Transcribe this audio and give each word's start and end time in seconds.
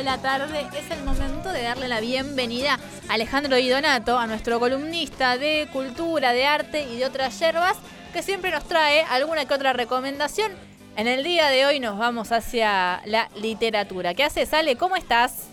de 0.00 0.04
la 0.04 0.16
tarde 0.16 0.66
es 0.78 0.90
el 0.90 1.04
momento 1.04 1.52
de 1.52 1.62
darle 1.62 1.86
la 1.86 2.00
bienvenida 2.00 2.78
a 3.06 3.12
Alejandro 3.12 3.56
Di 3.56 3.68
Donato, 3.68 4.18
a 4.18 4.26
nuestro 4.26 4.58
columnista 4.58 5.36
de 5.36 5.68
cultura, 5.74 6.32
de 6.32 6.46
arte 6.46 6.88
y 6.90 6.96
de 6.96 7.04
otras 7.04 7.38
yerbas, 7.38 7.76
que 8.14 8.22
siempre 8.22 8.50
nos 8.50 8.64
trae 8.64 9.02
alguna 9.02 9.44
que 9.44 9.52
otra 9.52 9.74
recomendación. 9.74 10.52
En 10.96 11.06
el 11.06 11.22
día 11.22 11.48
de 11.48 11.66
hoy 11.66 11.80
nos 11.80 11.98
vamos 11.98 12.32
hacia 12.32 13.02
la 13.04 13.28
literatura. 13.42 14.14
¿Qué 14.14 14.24
haces, 14.24 14.54
Ale? 14.54 14.76
¿Cómo 14.76 14.96
estás? 14.96 15.49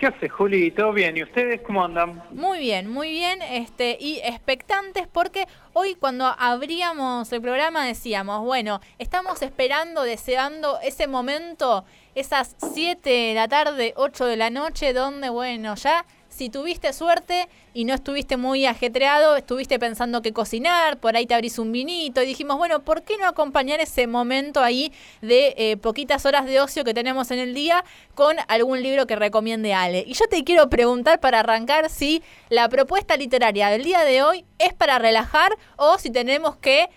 ¿Qué 0.00 0.06
hace, 0.06 0.30
Juli? 0.30 0.70
¿Todo 0.70 0.94
bien? 0.94 1.14
¿Y 1.18 1.22
ustedes 1.24 1.60
cómo 1.60 1.84
andan? 1.84 2.24
Muy 2.30 2.58
bien, 2.58 2.90
muy 2.90 3.10
bien. 3.10 3.42
Este, 3.42 3.98
y 4.00 4.18
expectantes 4.24 5.06
porque 5.06 5.46
hoy 5.74 5.94
cuando 5.94 6.24
abríamos 6.38 7.30
el 7.30 7.42
programa 7.42 7.84
decíamos, 7.84 8.40
bueno, 8.42 8.80
estamos 8.98 9.42
esperando, 9.42 10.02
deseando 10.02 10.80
ese 10.82 11.06
momento, 11.06 11.84
esas 12.14 12.56
7 12.72 13.10
de 13.10 13.34
la 13.34 13.46
tarde, 13.46 13.92
8 13.94 14.24
de 14.24 14.38
la 14.38 14.48
noche, 14.48 14.94
donde, 14.94 15.28
bueno, 15.28 15.74
ya 15.74 16.06
si 16.30 16.48
tuviste 16.48 16.92
suerte 16.92 17.48
y 17.74 17.84
no 17.84 17.92
estuviste 17.92 18.36
muy 18.36 18.64
ajetreado, 18.64 19.36
estuviste 19.36 19.78
pensando 19.78 20.22
que 20.22 20.32
cocinar, 20.32 20.98
por 20.98 21.16
ahí 21.16 21.26
te 21.26 21.34
abrís 21.34 21.58
un 21.58 21.72
vinito 21.72 22.22
y 22.22 22.26
dijimos, 22.26 22.56
bueno, 22.56 22.80
¿por 22.82 23.02
qué 23.02 23.18
no 23.18 23.26
acompañar 23.26 23.80
ese 23.80 24.06
momento 24.06 24.60
ahí 24.60 24.92
de 25.20 25.54
eh, 25.58 25.76
poquitas 25.76 26.24
horas 26.24 26.46
de 26.46 26.60
ocio 26.60 26.84
que 26.84 26.94
tenemos 26.94 27.30
en 27.30 27.40
el 27.40 27.52
día 27.52 27.84
con 28.14 28.36
algún 28.48 28.82
libro 28.82 29.06
que 29.06 29.16
recomiende 29.16 29.74
Ale? 29.74 30.04
Y 30.06 30.14
yo 30.14 30.26
te 30.28 30.42
quiero 30.44 30.70
preguntar 30.70 31.20
para 31.20 31.40
arrancar 31.40 31.90
si 31.90 32.22
la 32.48 32.68
propuesta 32.68 33.16
literaria 33.16 33.68
del 33.68 33.84
día 33.84 34.00
de 34.00 34.22
hoy 34.22 34.44
es 34.58 34.72
para 34.72 34.98
relajar 34.98 35.52
o 35.76 35.98
si 35.98 36.10
tenemos 36.10 36.56
que 36.56 36.88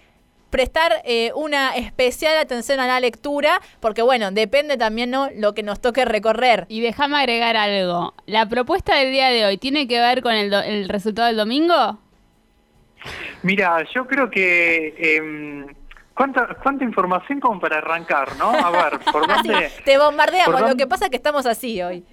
prestar 0.53 1.01
eh, 1.03 1.31
una 1.33 1.75
especial 1.75 2.37
atención 2.37 2.79
a 2.79 2.85
la 2.85 2.99
lectura, 2.99 3.59
porque 3.79 4.03
bueno, 4.03 4.29
depende 4.29 4.77
también 4.77 5.09
¿no? 5.09 5.27
lo 5.35 5.55
que 5.55 5.63
nos 5.63 5.81
toque 5.81 6.05
recorrer. 6.05 6.67
Y 6.69 6.79
déjame 6.79 7.17
agregar 7.17 7.57
algo. 7.57 8.13
¿La 8.27 8.47
propuesta 8.47 8.95
del 8.95 9.11
día 9.11 9.29
de 9.29 9.47
hoy 9.47 9.57
tiene 9.57 9.87
que 9.87 9.99
ver 9.99 10.21
con 10.21 10.33
el, 10.35 10.53
el 10.53 10.89
resultado 10.89 11.27
del 11.27 11.37
domingo? 11.37 11.97
Mira, 13.41 13.83
yo 13.95 14.05
creo 14.05 14.29
que... 14.29 14.93
Eh, 14.95 15.65
¿Cuánta, 16.13 16.47
¿Cuánta 16.61 16.83
información 16.83 17.39
como 17.39 17.59
para 17.59 17.79
arrancar, 17.79 18.35
no? 18.37 18.51
A 18.51 18.69
ver, 18.69 18.99
¿por 19.11 19.27
dónde...? 19.35 19.71
te 19.83 19.97
bombardeamos, 19.97 20.61
lo 20.61 20.75
que 20.75 20.85
pasa 20.85 21.05
es 21.05 21.09
que 21.09 21.17
estamos 21.17 21.47
así 21.47 21.81
hoy. 21.81 22.05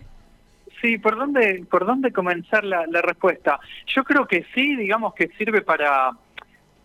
Sí, 0.81 0.97
¿por 0.97 1.19
dónde, 1.19 1.67
por 1.71 1.85
dónde 1.85 2.11
comenzar 2.11 2.65
la, 2.65 2.87
la 2.87 3.03
respuesta? 3.03 3.61
Yo 3.87 4.03
creo 4.03 4.27
que 4.27 4.47
sí, 4.55 4.77
digamos 4.77 5.13
que 5.13 5.29
sirve 5.37 5.61
para 5.61 6.13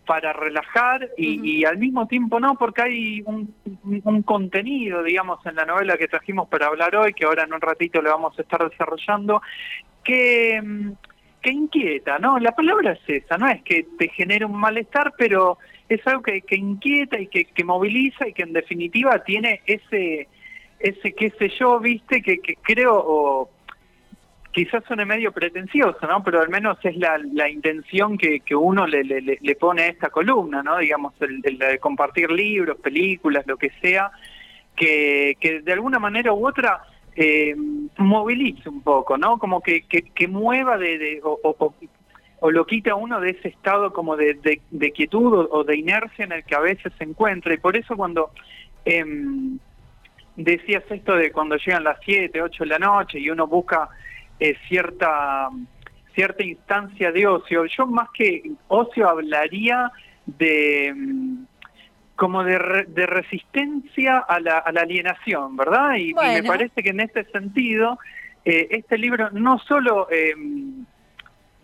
para 0.05 0.33
relajar 0.33 1.09
y, 1.17 1.65
al 1.65 1.77
mismo 1.77 2.07
tiempo 2.07 2.39
no, 2.39 2.55
porque 2.55 2.81
hay 2.83 3.21
un, 3.25 3.53
un, 4.03 4.21
contenido, 4.23 5.03
digamos, 5.03 5.45
en 5.45 5.55
la 5.55 5.65
novela 5.65 5.97
que 5.97 6.07
trajimos 6.07 6.47
para 6.47 6.67
hablar 6.67 6.95
hoy, 6.95 7.13
que 7.13 7.25
ahora 7.25 7.43
en 7.43 7.53
un 7.53 7.61
ratito 7.61 8.01
le 8.01 8.09
vamos 8.09 8.37
a 8.37 8.41
estar 8.41 8.69
desarrollando, 8.69 9.41
que, 10.03 10.61
que 11.41 11.51
inquieta, 11.51 12.19
¿no? 12.19 12.39
La 12.39 12.55
palabra 12.55 12.93
es 12.93 13.23
esa, 13.23 13.37
no 13.37 13.47
es 13.47 13.61
que 13.63 13.85
te 13.97 14.09
genere 14.09 14.45
un 14.45 14.57
malestar, 14.57 15.13
pero 15.17 15.57
es 15.89 16.05
algo 16.07 16.21
que, 16.21 16.41
que 16.41 16.55
inquieta 16.55 17.19
y 17.19 17.27
que, 17.27 17.45
que 17.45 17.63
moviliza 17.63 18.27
y 18.27 18.33
que 18.33 18.43
en 18.43 18.53
definitiva 18.53 19.23
tiene 19.23 19.61
ese, 19.65 20.27
ese 20.79 21.13
qué 21.13 21.31
sé 21.31 21.49
yo, 21.59 21.79
viste, 21.79 22.21
que, 22.21 22.39
que 22.39 22.55
creo... 22.57 22.93
O, 22.95 23.54
quizás 24.55 24.85
suene 24.85 25.03
medio 25.03 25.33
pretencioso, 25.33 26.07
¿no? 26.07 26.23
Pero 26.23 26.39
al 26.39 26.47
menos 26.47 26.77
es 26.83 26.95
la, 26.95 27.19
la 27.33 27.49
intención 27.49 28.17
que, 28.17 28.39
que 28.39 28.55
uno 28.55 28.87
le, 28.87 29.03
le, 29.03 29.21
le, 29.21 29.55
pone 29.55 29.81
a 29.81 29.87
esta 29.87 30.09
columna, 30.09 30.63
¿no? 30.63 30.77
Digamos, 30.77 31.13
el, 31.19 31.41
de 31.41 31.77
compartir 31.79 32.31
libros, 32.31 32.77
películas, 32.79 33.45
lo 33.47 33.57
que 33.57 33.69
sea, 33.81 34.11
que, 34.73 35.35
que 35.41 35.59
de 35.59 35.73
alguna 35.73 35.99
manera 35.99 36.31
u 36.31 36.47
otra 36.47 36.83
eh, 37.17 37.53
movilice 37.97 38.69
un 38.69 38.81
poco, 38.81 39.17
¿no? 39.17 39.37
Como 39.39 39.59
que, 39.59 39.81
que, 39.81 40.03
que 40.03 40.29
mueva 40.29 40.77
de, 40.77 41.19
o, 41.21 41.75
o, 42.39 42.49
lo 42.49 42.65
quita 42.65 42.95
uno 42.95 43.19
de 43.19 43.31
ese 43.31 43.49
estado 43.49 43.91
como 43.91 44.15
de, 44.15 44.35
de, 44.35 44.61
de 44.71 44.91
quietud 44.93 45.33
o, 45.33 45.49
o, 45.51 45.63
de 45.65 45.75
inercia 45.75 46.23
en 46.23 46.31
el 46.31 46.45
que 46.45 46.55
a 46.55 46.61
veces 46.61 46.93
se 46.97 47.03
encuentra. 47.03 47.53
Y 47.53 47.57
por 47.57 47.75
eso 47.75 47.97
cuando... 47.97 48.31
Eh, 48.85 49.03
decías 50.37 50.83
esto 50.89 51.15
de 51.15 51.31
cuando 51.31 51.55
llegan 51.55 51.85
las 51.85 51.97
7, 52.03 52.41
8 52.41 52.63
de 52.65 52.69
la 52.69 52.77
noche 52.77 53.19
y 53.19 53.29
uno 53.29 53.47
busca 53.47 53.89
eh, 54.39 54.55
cierta, 54.67 55.49
cierta 56.13 56.43
instancia 56.43 57.11
de 57.11 57.27
ocio. 57.27 57.65
Yo 57.65 57.85
más 57.87 58.09
que 58.13 58.43
ocio 58.67 59.09
hablaría 59.09 59.91
de 60.25 60.93
como 62.15 62.43
de, 62.43 62.85
de 62.87 63.05
resistencia 63.05 64.19
a 64.19 64.39
la, 64.39 64.57
a 64.59 64.71
la, 64.71 64.81
alienación, 64.81 65.57
¿verdad? 65.57 65.95
Y, 65.95 66.13
bueno. 66.13 66.31
y, 66.31 66.41
me 66.41 66.47
parece 66.47 66.81
que 66.81 66.89
en 66.89 67.01
este 67.01 67.25
sentido, 67.25 67.99
eh, 68.45 68.67
este 68.71 68.97
libro 68.97 69.29
no 69.31 69.59
solo 69.59 70.07
eh, 70.09 70.33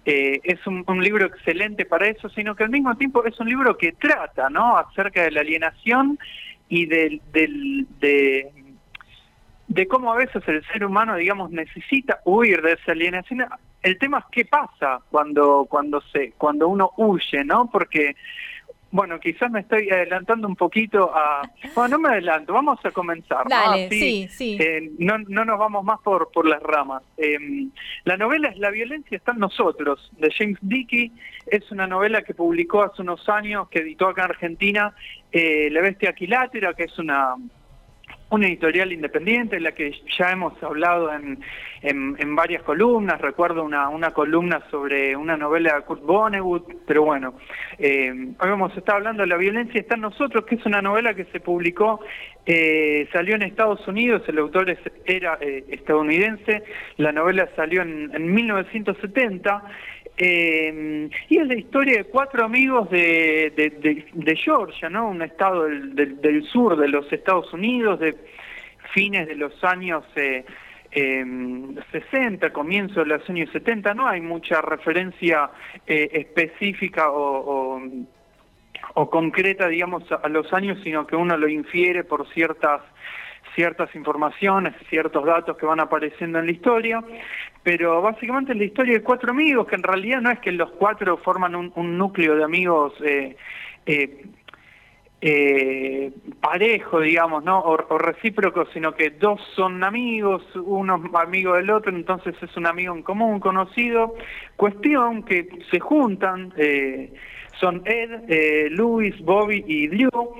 eh, 0.03 0.41
es 0.43 0.65
un, 0.67 0.83
un, 0.87 1.01
libro 1.01 1.25
excelente 1.25 1.85
para 1.85 2.07
eso, 2.07 2.27
sino 2.29 2.55
que 2.55 2.63
al 2.63 2.69
mismo 2.69 2.95
tiempo 2.97 3.23
es 3.25 3.39
un 3.39 3.47
libro 3.47 3.77
que 3.77 3.93
trata, 3.93 4.49
¿no? 4.49 4.77
Acerca 4.77 5.23
de 5.23 5.31
la 5.31 5.41
alienación 5.41 6.19
y 6.67 6.85
del, 6.85 7.21
del, 7.31 7.87
de, 7.99 8.51
de 9.71 9.87
cómo 9.87 10.11
a 10.11 10.17
veces 10.17 10.43
el 10.47 10.65
ser 10.65 10.83
humano, 10.83 11.15
digamos, 11.15 11.49
necesita 11.49 12.19
huir 12.25 12.61
de 12.61 12.73
esa 12.73 12.91
alienación. 12.91 13.45
El 13.81 13.97
tema 13.97 14.19
es 14.19 14.25
qué 14.29 14.43
pasa 14.43 14.99
cuando, 15.09 15.65
cuando, 15.69 16.01
se, 16.11 16.33
cuando 16.37 16.67
uno 16.67 16.91
huye, 16.97 17.45
¿no? 17.45 17.69
Porque, 17.71 18.17
bueno, 18.91 19.17
quizás 19.21 19.49
me 19.49 19.61
estoy 19.61 19.89
adelantando 19.89 20.45
un 20.45 20.57
poquito 20.57 21.15
a... 21.15 21.49
Bueno, 21.73 21.95
no 21.95 21.99
me 21.99 22.09
adelanto, 22.09 22.51
vamos 22.51 22.83
a 22.83 22.91
comenzar. 22.91 23.47
Dale, 23.47 23.85
¿no? 23.85 23.91
sí, 23.91 24.27
sí. 24.27 24.57
Eh, 24.59 24.91
no, 24.99 25.19
no 25.19 25.45
nos 25.45 25.57
vamos 25.57 25.85
más 25.85 26.01
por, 26.01 26.29
por 26.33 26.45
las 26.45 26.61
ramas. 26.61 27.01
Eh, 27.15 27.69
la 28.03 28.17
novela 28.17 28.49
es 28.49 28.57
La 28.57 28.71
violencia 28.71 29.15
está 29.15 29.31
en 29.31 29.39
nosotros, 29.39 30.11
de 30.17 30.33
James 30.37 30.59
Dickey. 30.61 31.13
Es 31.47 31.71
una 31.71 31.87
novela 31.87 32.23
que 32.23 32.33
publicó 32.33 32.83
hace 32.83 33.03
unos 33.03 33.29
años, 33.29 33.69
que 33.69 33.79
editó 33.79 34.09
acá 34.09 34.25
en 34.25 34.31
Argentina, 34.31 34.93
eh, 35.31 35.69
La 35.71 35.79
Bestia 35.79 36.09
Aquilátera, 36.09 36.73
que 36.73 36.83
es 36.83 36.99
una 36.99 37.37
una 38.31 38.47
editorial 38.47 38.93
independiente 38.93 39.57
en 39.57 39.63
la 39.63 39.73
que 39.73 39.91
ya 40.17 40.31
hemos 40.31 40.53
hablado 40.63 41.13
en, 41.13 41.39
en, 41.81 42.35
varias 42.35 42.63
columnas, 42.63 43.19
recuerdo 43.19 43.61
una, 43.63 43.89
una, 43.89 44.11
columna 44.11 44.63
sobre 44.71 45.15
una 45.17 45.35
novela 45.35 45.75
de 45.75 45.81
Kurt 45.81 46.03
Vonnegut, 46.03 46.65
pero 46.87 47.03
bueno, 47.03 47.33
eh, 47.77 48.09
hoy 48.09 48.49
vamos 48.49 48.71
a 48.75 48.91
hablando 48.93 49.23
de 49.23 49.27
La 49.27 49.35
violencia. 49.35 49.81
Está 49.81 49.95
en 49.95 50.01
nosotros, 50.01 50.45
que 50.45 50.55
es 50.55 50.65
una 50.65 50.81
novela 50.81 51.13
que 51.13 51.25
se 51.25 51.41
publicó, 51.41 51.99
eh, 52.45 53.07
salió 53.11 53.35
en 53.35 53.43
Estados 53.43 53.85
Unidos, 53.87 54.23
el 54.27 54.39
autor 54.39 54.69
es, 54.69 54.79
era 55.05 55.37
eh, 55.41 55.65
estadounidense, 55.67 56.63
la 56.97 57.11
novela 57.11 57.49
salió 57.57 57.81
en, 57.81 58.11
en 58.15 58.33
1970, 58.33 59.63
eh, 60.23 61.09
y 61.29 61.37
es 61.39 61.47
la 61.47 61.55
historia 61.55 61.97
de 61.97 62.03
cuatro 62.03 62.45
amigos 62.45 62.91
de, 62.91 64.37
Georgia, 64.37 64.87
¿no? 64.87 65.09
Un 65.09 65.23
estado 65.23 65.63
del, 65.63 66.43
sur 66.43 66.77
de 66.77 66.87
los 66.89 67.11
Estados 67.11 67.51
Unidos, 67.51 67.99
de 67.99 68.15
fines 68.93 69.27
de 69.27 69.33
los 69.33 69.63
años 69.63 70.03
eh, 70.15 70.45
eh, 70.91 71.25
60, 71.91 72.53
comienzo 72.53 72.99
de 72.99 73.07
los 73.07 73.27
años 73.27 73.49
70. 73.51 73.95
No 73.95 74.05
hay 74.05 74.21
mucha 74.21 74.61
referencia 74.61 75.49
eh, 75.87 76.07
específica 76.13 77.09
o, 77.09 77.77
o, 77.77 77.81
o, 78.93 79.09
concreta, 79.09 79.67
digamos, 79.69 80.03
a 80.11 80.29
los 80.29 80.53
años, 80.53 80.77
sino 80.83 81.07
que 81.07 81.15
uno 81.15 81.35
lo 81.35 81.47
infiere 81.47 82.03
por 82.03 82.31
ciertas 82.31 82.81
ciertas 83.55 83.93
informaciones, 83.95 84.73
ciertos 84.89 85.25
datos 85.25 85.57
que 85.57 85.65
van 85.65 85.79
apareciendo 85.79 86.39
en 86.39 86.45
la 86.45 86.51
historia, 86.51 87.03
pero 87.63 88.01
básicamente 88.01 88.53
es 88.53 88.57
la 88.57 88.63
historia 88.63 88.93
de 88.93 89.03
cuatro 89.03 89.31
amigos, 89.31 89.67
que 89.67 89.75
en 89.75 89.83
realidad 89.83 90.21
no 90.21 90.31
es 90.31 90.39
que 90.39 90.51
los 90.51 90.71
cuatro 90.71 91.17
forman 91.17 91.55
un, 91.55 91.97
núcleo 91.97 92.35
de 92.35 92.43
amigos 92.43 92.93
eh, 93.03 93.35
eh, 93.85 94.25
eh, 95.21 96.11
parejo, 96.39 96.99
digamos, 97.01 97.43
¿no? 97.43 97.59
O, 97.59 97.97
recíproco, 97.99 98.65
sino 98.73 98.95
que 98.95 99.11
dos 99.11 99.39
son 99.55 99.83
amigos, 99.83 100.43
uno 100.55 100.99
amigo 101.13 101.53
del 101.53 101.69
otro, 101.69 101.95
entonces 101.95 102.33
es 102.41 102.57
un 102.57 102.65
amigo 102.65 102.95
en 102.95 103.03
común, 103.03 103.39
conocido. 103.39 104.15
Cuestión 104.55 105.21
que 105.23 105.47
se 105.69 105.79
juntan, 105.79 106.51
eh, 106.57 107.13
son 107.59 107.83
Ed, 107.85 108.71
Luis, 108.71 109.19
Bobby 109.21 109.63
y 109.67 109.87
Drew, 109.87 110.33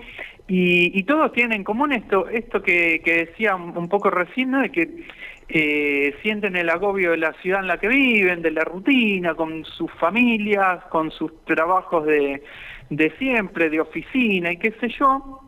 y, 0.48 0.98
y, 0.98 1.04
todos 1.04 1.31
tienen 1.34 1.57
en 1.57 1.63
común 1.63 1.94
esto, 1.94 2.28
esto 2.28 2.63
que, 2.63 3.01
que 3.06 3.25
decía 3.25 3.56
un 3.56 3.88
poco 3.88 4.10
recién, 4.10 4.51
¿no? 4.51 4.62
de 4.62 4.72
que 4.72 5.06
eh, 5.53 6.15
sienten 6.21 6.56
el 6.56 6.69
agobio 6.69 7.12
de 7.12 7.18
la 7.18 7.33
ciudad 7.42 7.59
en 7.59 7.68
la 7.68 7.77
que 7.77 7.89
viven, 7.89 8.42
de 8.42 8.51
la 8.51 8.63
rutina, 8.63 9.36
con 9.36 9.65
sus 9.65 9.92
familias, 9.94 10.83
con 10.86 11.12
sus 11.12 11.44
trabajos 11.44 12.06
de, 12.06 12.42
de 12.89 13.12
siempre, 13.18 13.69
de 13.69 13.81
oficina 13.81 14.51
y 14.51 14.57
qué 14.57 14.71
sé 14.80 14.88
yo. 14.89 15.42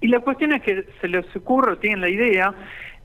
Y 0.00 0.08
la 0.08 0.20
cuestión 0.20 0.52
es 0.52 0.62
que 0.62 0.84
se 1.00 1.08
les 1.08 1.24
ocurre, 1.36 1.76
tienen 1.76 2.00
la 2.00 2.08
idea, 2.08 2.52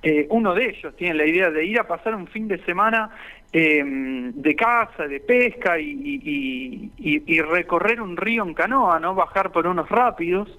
eh, 0.02 0.28
uno 0.30 0.54
de 0.54 0.70
ellos 0.70 0.96
tiene 0.96 1.16
la 1.16 1.26
idea 1.26 1.50
de 1.50 1.66
ir 1.66 1.80
a 1.80 1.88
pasar 1.88 2.16
un 2.16 2.28
fin 2.28 2.48
de 2.48 2.58
semana 2.66 3.10
eh, 3.52 3.84
de 3.86 4.56
caza, 4.56 5.08
de 5.08 5.20
pesca 5.20 5.80
y, 5.80 6.92
y, 6.98 7.42
recorrer 7.42 8.02
un 8.02 8.18
río 8.18 8.44
en 8.44 8.54
canoa, 8.54 9.00
¿no? 9.00 9.16
Bajar 9.16 9.52
por 9.52 9.68
unos 9.68 9.90
rápidos 9.90 10.50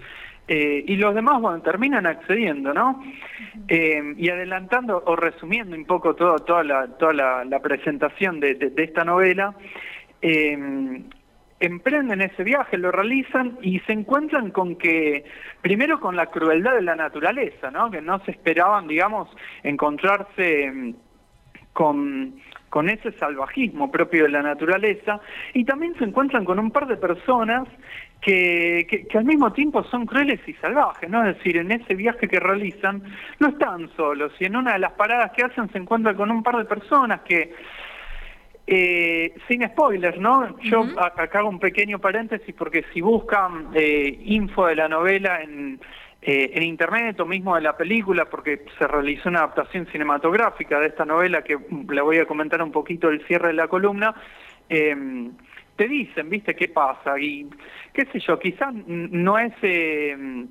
Eh, 0.49 0.85
y 0.87 0.97
los 0.97 1.15
demás, 1.15 1.41
bueno, 1.41 1.61
terminan 1.63 2.07
accediendo, 2.07 2.73
¿no? 2.73 3.03
Eh, 3.67 4.15
y 4.17 4.29
adelantando 4.29 5.03
o 5.05 5.17
resumiendo 5.17 5.75
un 5.75 5.85
poco 5.85 6.15
todo, 6.15 6.37
toda, 6.39 6.63
la, 6.63 6.87
toda 6.99 7.13
la, 7.45 7.61
presentación 7.61 8.39
de, 8.39 8.73
esta 8.77 9.05
novela, 9.05 9.55
eh, 10.23 11.03
emprenden 11.59 12.21
ese 12.21 12.45
viaje, 12.45 12.79
lo 12.79 12.93
realizan 12.93 13.59
y 13.61 13.81
se 13.81 13.93
encuentran 13.93 14.51
con 14.51 14.77
que, 14.77 15.25
primero 15.63 15.99
con 15.99 16.15
la 16.15 16.27
crueldad 16.27 16.75
de 16.75 16.83
la 16.83 16.95
naturaleza, 16.95 17.73
¿no? 17.73 17.91
Que 17.91 18.01
no 18.01 18.21
se 18.25 18.31
esperaban, 18.31 18.87
digamos, 18.87 19.29
encontrarse 19.65 20.71
mm, 20.71 20.95
con 21.73 22.35
con 22.77 22.91
ese 22.91 23.13
salvajismo 23.13 23.91
propio 23.91 24.25
de 24.25 24.29
la 24.29 24.43
naturaleza, 24.43 25.19
y 25.55 25.65
también 25.65 25.95
se 25.99 26.05
encuentran 26.05 26.45
con 26.45 26.59
un 26.59 26.71
par 26.71 26.87
de 26.87 26.99
personas 26.99 27.67
que, 28.21 29.07
que, 29.09 29.19
al 29.19 29.25
mismo 29.25 29.53
tiempo 29.53 29.85
son 29.85 30.07
crueles 30.07 30.41
y 30.47 30.53
salvajes, 30.55 31.09
¿no? 31.09 31.25
Es 31.25 31.37
decir, 31.37 31.59
en 31.59 31.71
ese 31.71 31.95
viaje 31.95 32.27
que 32.27 32.41
realizan 32.41 33.03
no 33.39 33.49
están 33.49 33.89
solos, 33.97 34.33
y 34.41 34.47
en 34.47 34.57
una 34.57 34.73
de 34.73 34.81
las 34.81 34.93
paradas 34.93 35.33
que 35.33 35.45
hacen 35.45 35.71
se 35.71 35.79
encuentran 35.79 36.17
con 36.17 36.31
un 36.31 36.43
par 36.43 36.57
de 36.57 36.65
personas 36.65 37.21
que, 37.23 37.55
eh, 38.67 39.35
sin 39.47 39.67
spoilers, 39.69 40.19
¿no? 40.19 40.59
Yo 40.61 40.85
acá 40.99 41.39
hago 41.39 41.49
un 41.49 41.61
pequeño 41.61 42.01
paréntesis 42.01 42.55
porque 42.55 42.85
si 42.93 43.01
buscan 43.01 43.69
eh, 43.75 44.19
info 44.25 44.67
de 44.67 44.77
la 44.77 44.89
novela 44.89 45.41
en 45.43 45.79
eh, 46.29 46.51
en 46.55 46.65
internet 46.65 47.21
o 47.21 47.25
mismo 47.25 47.55
de 47.55 47.61
la 47.61 47.77
película, 47.77 48.25
porque 48.25 48.65
se 48.77 48.89
realizó 48.89 49.29
una 49.29 49.41
adaptación 49.41 49.87
cinematográfica 49.93 50.81
de 50.81 50.89
esta 50.89 51.05
novela 51.05 51.43
que 51.43 51.57
le 51.89 52.01
voy 52.01 52.19
a 52.19 52.27
comentar 52.27 52.61
un 52.61 52.73
poquito 52.73 53.11
el 53.11 53.25
cierre 53.29 53.49
de 53.49 53.55
la 53.55 53.69
columna, 53.69 54.13
em, 54.69 55.31
te 55.77 55.89
dicen, 55.89 56.29
viste, 56.31 56.55
qué 56.55 56.69
pasa 56.69 57.19
y 57.19 57.49
qué 57.93 58.07
sé 58.07 58.21
yo, 58.21 58.39
quizás 58.39 58.75
no 58.75 59.39
es... 59.39 59.53
Em, 59.63 60.49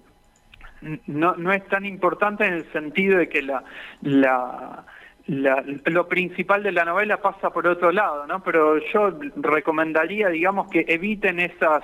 no, 1.08 1.52
es 1.52 1.66
tan 1.68 1.86
importante 1.86 2.46
en 2.46 2.54
el 2.54 2.72
sentido 2.72 3.18
de 3.18 3.28
que 3.28 3.42
la, 3.42 3.64
la, 4.02 4.86
lo 5.26 6.08
principal 6.08 6.62
de 6.62 6.72
la 6.72 6.86
novela 6.86 7.22
pasa 7.22 7.50
por 7.50 7.68
otro 7.68 7.92
lado, 7.92 8.28
¿no? 8.28 8.44
Pero 8.44 8.78
yo 8.94 9.18
recomendaría, 9.38 10.30
digamos, 10.30 10.70
que 10.70 10.86
eviten 10.88 11.40
esas 11.40 11.84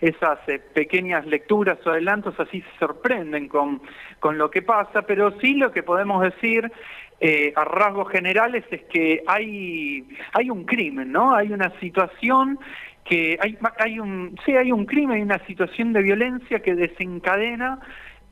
esas 0.00 0.38
eh, 0.48 0.58
pequeñas 0.58 1.26
lecturas 1.26 1.78
o 1.86 1.90
adelantos 1.90 2.34
así 2.40 2.62
se 2.62 2.78
sorprenden 2.78 3.48
con, 3.48 3.82
con 4.18 4.38
lo 4.38 4.50
que 4.50 4.62
pasa, 4.62 5.02
pero 5.02 5.38
sí 5.40 5.54
lo 5.54 5.72
que 5.72 5.82
podemos 5.82 6.22
decir 6.22 6.72
eh, 7.20 7.52
a 7.54 7.64
rasgos 7.64 8.10
generales 8.10 8.64
es 8.70 8.82
que 8.84 9.22
hay, 9.26 10.06
hay 10.32 10.50
un 10.50 10.64
crimen, 10.64 11.12
¿no? 11.12 11.34
Hay 11.34 11.52
una 11.52 11.70
situación 11.78 12.58
que 13.04 13.38
hay, 13.40 13.58
hay 13.78 13.98
un, 13.98 14.36
sí, 14.44 14.56
hay 14.56 14.72
un 14.72 14.86
crimen, 14.86 15.16
hay 15.16 15.22
una 15.22 15.44
situación 15.46 15.92
de 15.92 16.02
violencia 16.02 16.60
que 16.60 16.74
desencadena 16.74 17.80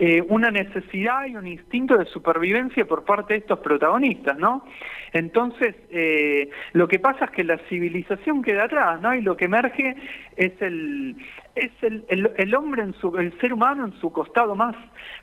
eh, 0.01 0.23
una 0.29 0.51
necesidad 0.51 1.27
y 1.27 1.35
un 1.35 1.47
instinto 1.47 1.97
de 1.97 2.05
supervivencia 2.07 2.85
por 2.85 3.05
parte 3.05 3.35
de 3.35 3.41
estos 3.41 3.59
protagonistas, 3.59 4.39
¿no? 4.39 4.65
Entonces, 5.13 5.75
eh, 5.91 6.51
lo 6.73 6.87
que 6.87 7.01
pasa 7.01 7.25
es 7.25 7.31
que 7.33 7.43
la 7.43 7.59
civilización 7.69 8.43
queda 8.43 8.65
atrás, 8.65 9.01
¿no? 9.01 9.13
Y 9.15 9.23
lo 9.23 9.37
que 9.37 9.47
emerge 9.47 9.97
es 10.37 10.53
el 10.63 11.17
es 11.57 11.73
el, 11.83 12.05
el, 12.37 12.55
hombre 12.55 12.83
en 12.83 12.95
su 12.95 13.17
el 13.19 13.37
ser 13.41 13.53
humano 13.53 13.87
en 13.87 13.93
su 13.95 14.13
costado 14.13 14.55
más 14.55 14.77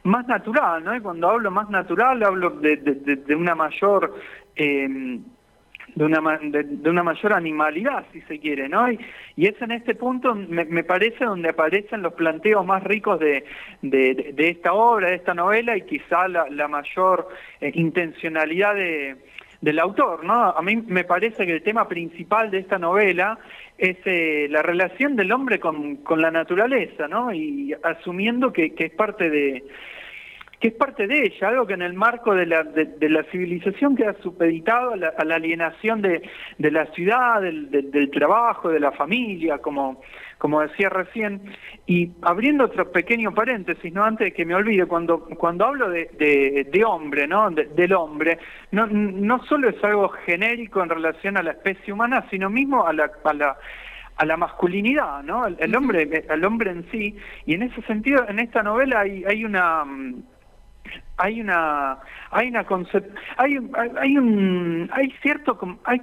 más 0.03 0.27
natural, 0.27 0.83
¿no? 0.83 0.93
Y 0.93 0.99
cuando 0.99 1.29
hablo 1.29 1.51
más 1.51 1.69
natural 1.69 2.21
hablo 2.23 2.49
de, 2.49 2.75
de, 2.75 3.15
de 3.15 3.35
una 3.35 3.55
mayor 3.55 4.13
eh, 4.57 5.19
de 5.93 6.03
una, 6.03 6.39
de, 6.41 6.89
una 6.89 7.03
mayor 7.03 7.33
animalidad, 7.33 8.05
si 8.11 8.21
se 8.21 8.39
quiere, 8.39 8.67
¿no? 8.67 8.91
Y, 8.91 8.99
es 9.37 9.61
en 9.61 9.71
este 9.71 9.95
punto, 9.95 10.33
me, 10.33 10.83
parece, 10.83 11.25
donde 11.25 11.49
aparecen 11.49 12.01
los 12.01 12.13
planteos 12.13 12.65
más 12.65 12.83
ricos 12.83 13.19
de, 13.19 13.45
de, 13.81 14.33
esta 14.49 14.73
obra, 14.73 15.09
de 15.09 15.15
esta 15.15 15.33
novela, 15.33 15.77
y 15.77 15.81
quizá 15.81 16.27
la, 16.27 16.67
mayor 16.67 17.29
eh, 17.61 17.71
intencionalidad 17.75 18.75
de, 18.75 19.15
del 19.61 19.79
autor, 19.79 20.23
¿no? 20.23 20.33
A 20.33 20.61
mí 20.61 20.77
me 20.87 21.03
parece 21.03 21.45
que 21.45 21.53
el 21.53 21.63
tema 21.63 21.87
principal 21.87 22.51
de 22.51 22.59
esta 22.59 22.79
novela 22.79 23.37
es 23.77 23.97
eh, 24.05 24.47
la 24.49 24.61
relación 24.61 25.15
del 25.15 25.31
hombre 25.31 25.59
con, 25.59 25.97
con 25.97 26.21
la 26.21 26.31
naturaleza, 26.31 27.07
¿no? 27.07 27.33
Y 27.33 27.75
asumiendo 27.83 28.51
que, 28.51 28.73
que 28.73 28.85
es 28.85 28.91
parte 28.91 29.29
de 29.29 29.63
que 30.59 30.69
es 30.69 30.73
parte 30.73 31.07
de 31.07 31.23
ella, 31.23 31.49
algo 31.49 31.67
que 31.67 31.73
en 31.73 31.81
el 31.81 31.93
marco 31.93 32.33
de 32.33 32.45
la, 32.45 32.63
de, 32.63 33.09
la 33.09 33.23
civilización 33.23 33.95
queda 33.95 34.15
supeditado 34.21 34.93
a 34.93 34.95
la, 35.25 35.35
alienación 35.35 36.01
de, 36.01 36.21
de, 36.57 36.71
la 36.71 36.85
ciudad, 36.87 37.41
del, 37.41 37.69
del, 37.69 38.09
trabajo, 38.09 38.69
de 38.69 38.79
la 38.79 38.91
familia, 38.91 39.57
como, 39.57 40.01
como 40.37 40.61
decía 40.61 40.89
recién. 40.89 41.41
Y 41.85 42.11
abriendo 42.21 42.65
otro 42.65 42.91
pequeño 42.91 43.33
paréntesis, 43.33 43.93
no 43.93 44.03
antes 44.03 44.27
de 44.27 44.33
que 44.33 44.45
me 44.45 44.55
olvide, 44.55 44.85
cuando, 44.85 45.25
cuando 45.37 45.65
hablo 45.65 45.89
de, 45.89 46.67
de 46.71 46.85
hombre, 46.85 47.27
¿no? 47.27 47.49
del 47.51 47.93
hombre, 47.93 48.39
no, 48.71 48.87
no 48.87 49.43
solo 49.45 49.69
es 49.69 49.83
algo 49.83 50.09
genérico 50.25 50.81
en 50.81 50.89
relación 50.89 51.37
a 51.37 51.43
la 51.43 51.51
especie 51.51 51.93
humana, 51.93 52.25
sino 52.29 52.49
mismo 52.49 52.85
a 52.87 52.93
la, 52.93 53.11
a 53.23 53.33
la 53.33 53.57
a 54.17 54.25
la 54.25 54.37
masculinidad, 54.37 55.23
¿no? 55.23 55.45
El, 55.45 55.75
hombre, 55.75 56.25
el 56.29 56.45
hombre 56.45 56.71
en 56.71 56.89
sí, 56.89 57.17
y 57.45 57.53
en 57.53 57.63
ese 57.63 57.81
sentido, 57.81 58.25
en 58.29 58.39
esta 58.39 58.63
novela 58.63 59.01
hay, 59.01 59.25
hay 59.25 59.43
una 59.43 59.83
mm, 59.83 60.23
hay 61.17 61.41
una 61.41 61.99
hay 62.31 62.49
una 62.49 62.65
hay 63.37 63.57
hay 63.99 64.17
un 64.17 64.89
hay 64.91 65.11
cierto 65.21 65.57
hay 65.85 66.01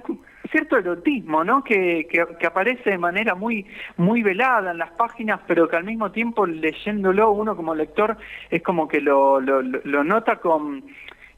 cierto 0.51 0.77
erotismo 0.77 1.43
no 1.43 1.63
que, 1.63 2.07
que, 2.09 2.45
aparece 2.45 2.91
de 2.91 2.97
manera 2.97 3.35
muy 3.35 3.65
muy 3.97 4.23
velada 4.23 4.71
en 4.71 4.77
las 4.79 4.91
páginas 4.91 5.39
pero 5.47 5.67
que 5.67 5.75
al 5.75 5.83
mismo 5.83 6.11
tiempo 6.11 6.45
leyéndolo 6.45 7.31
uno 7.31 7.55
como 7.55 7.75
lector 7.75 8.17
es 8.49 8.61
como 8.63 8.87
que 8.87 9.01
lo, 9.01 9.39
lo, 9.39 9.61
lo 9.61 10.03
nota 10.03 10.37
con 10.37 10.83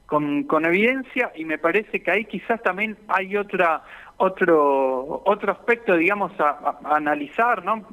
con, 0.06 0.44
con 0.44 0.66
evidencia 0.66 1.32
y 1.36 1.46
me 1.46 1.58
parece 1.58 2.02
que 2.02 2.12
ahí 2.12 2.26
quizás 2.26 2.62
también 2.62 2.98
hay 3.08 3.36
otra 3.38 3.84
otro 4.18 5.24
otro 5.26 5.52
aspecto 5.52 5.96
digamos 5.98 6.32
a, 6.40 6.80
analizar 6.84 7.66
no 7.66 7.86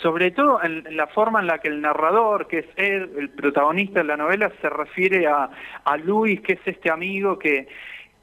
sobre 0.00 0.30
todo 0.30 0.62
en, 0.62 0.96
la 0.96 1.06
forma 1.08 1.40
en 1.40 1.48
la 1.48 1.58
que 1.58 1.68
el 1.68 1.80
narrador 1.80 2.46
que 2.46 2.60
es 2.60 2.66
él 2.76 3.10
el 3.18 3.30
protagonista 3.30 4.00
de 4.00 4.04
la 4.04 4.16
novela 4.16 4.50
se 4.60 4.70
refiere 4.70 5.26
a, 5.26 5.50
a 5.84 5.96
Luis 5.96 6.40
que 6.40 6.54
es 6.54 6.60
este 6.64 6.90
amigo 6.90 7.38
que 7.38 7.68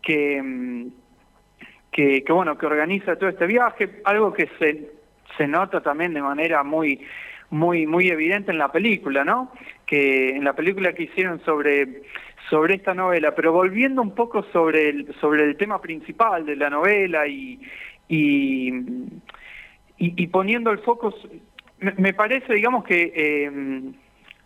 que, 0.02 0.88
que 1.92 2.24
que 2.24 2.34
bueno 2.34 2.58
que 2.58 2.66
organiza 2.66 3.18
todo 3.18 3.30
este 3.30 3.46
viaje 3.46 4.02
algo 4.06 4.34
que 4.34 4.50
se 4.58 4.92
se 5.38 5.48
nota 5.48 5.82
también 5.82 6.14
de 6.14 6.22
manera 6.22 6.64
muy 6.64 7.06
muy 7.50 7.86
muy 7.86 8.10
evidente 8.10 8.52
en 8.52 8.58
la 8.58 8.72
película 8.72 9.24
no 9.24 9.52
que 9.86 10.32
en 10.32 10.44
la 10.44 10.54
película 10.54 10.94
que 10.94 11.04
hicieron 11.04 11.40
sobre 11.46 12.02
sobre 12.49 12.75
esta 12.75 12.94
novela, 12.94 13.33
pero 13.35 13.51
volviendo 13.51 14.01
un 14.01 14.16
poco 14.16 14.44
sobre 14.51 14.89
el, 14.89 15.16
sobre 15.19 15.44
el 15.44 15.57
tema 15.57 15.81
principal 15.81 16.45
de 16.45 16.56
la 16.56 16.69
novela 16.69 17.27
y, 17.27 17.59
y, 18.07 18.71
y, 19.97 20.27
poniendo 20.27 20.71
el 20.71 20.80
foco, 20.80 21.13
me, 21.80 22.13
parece, 22.13 22.54
digamos, 22.54 22.85
que 22.85 23.11
eh, 23.16 23.92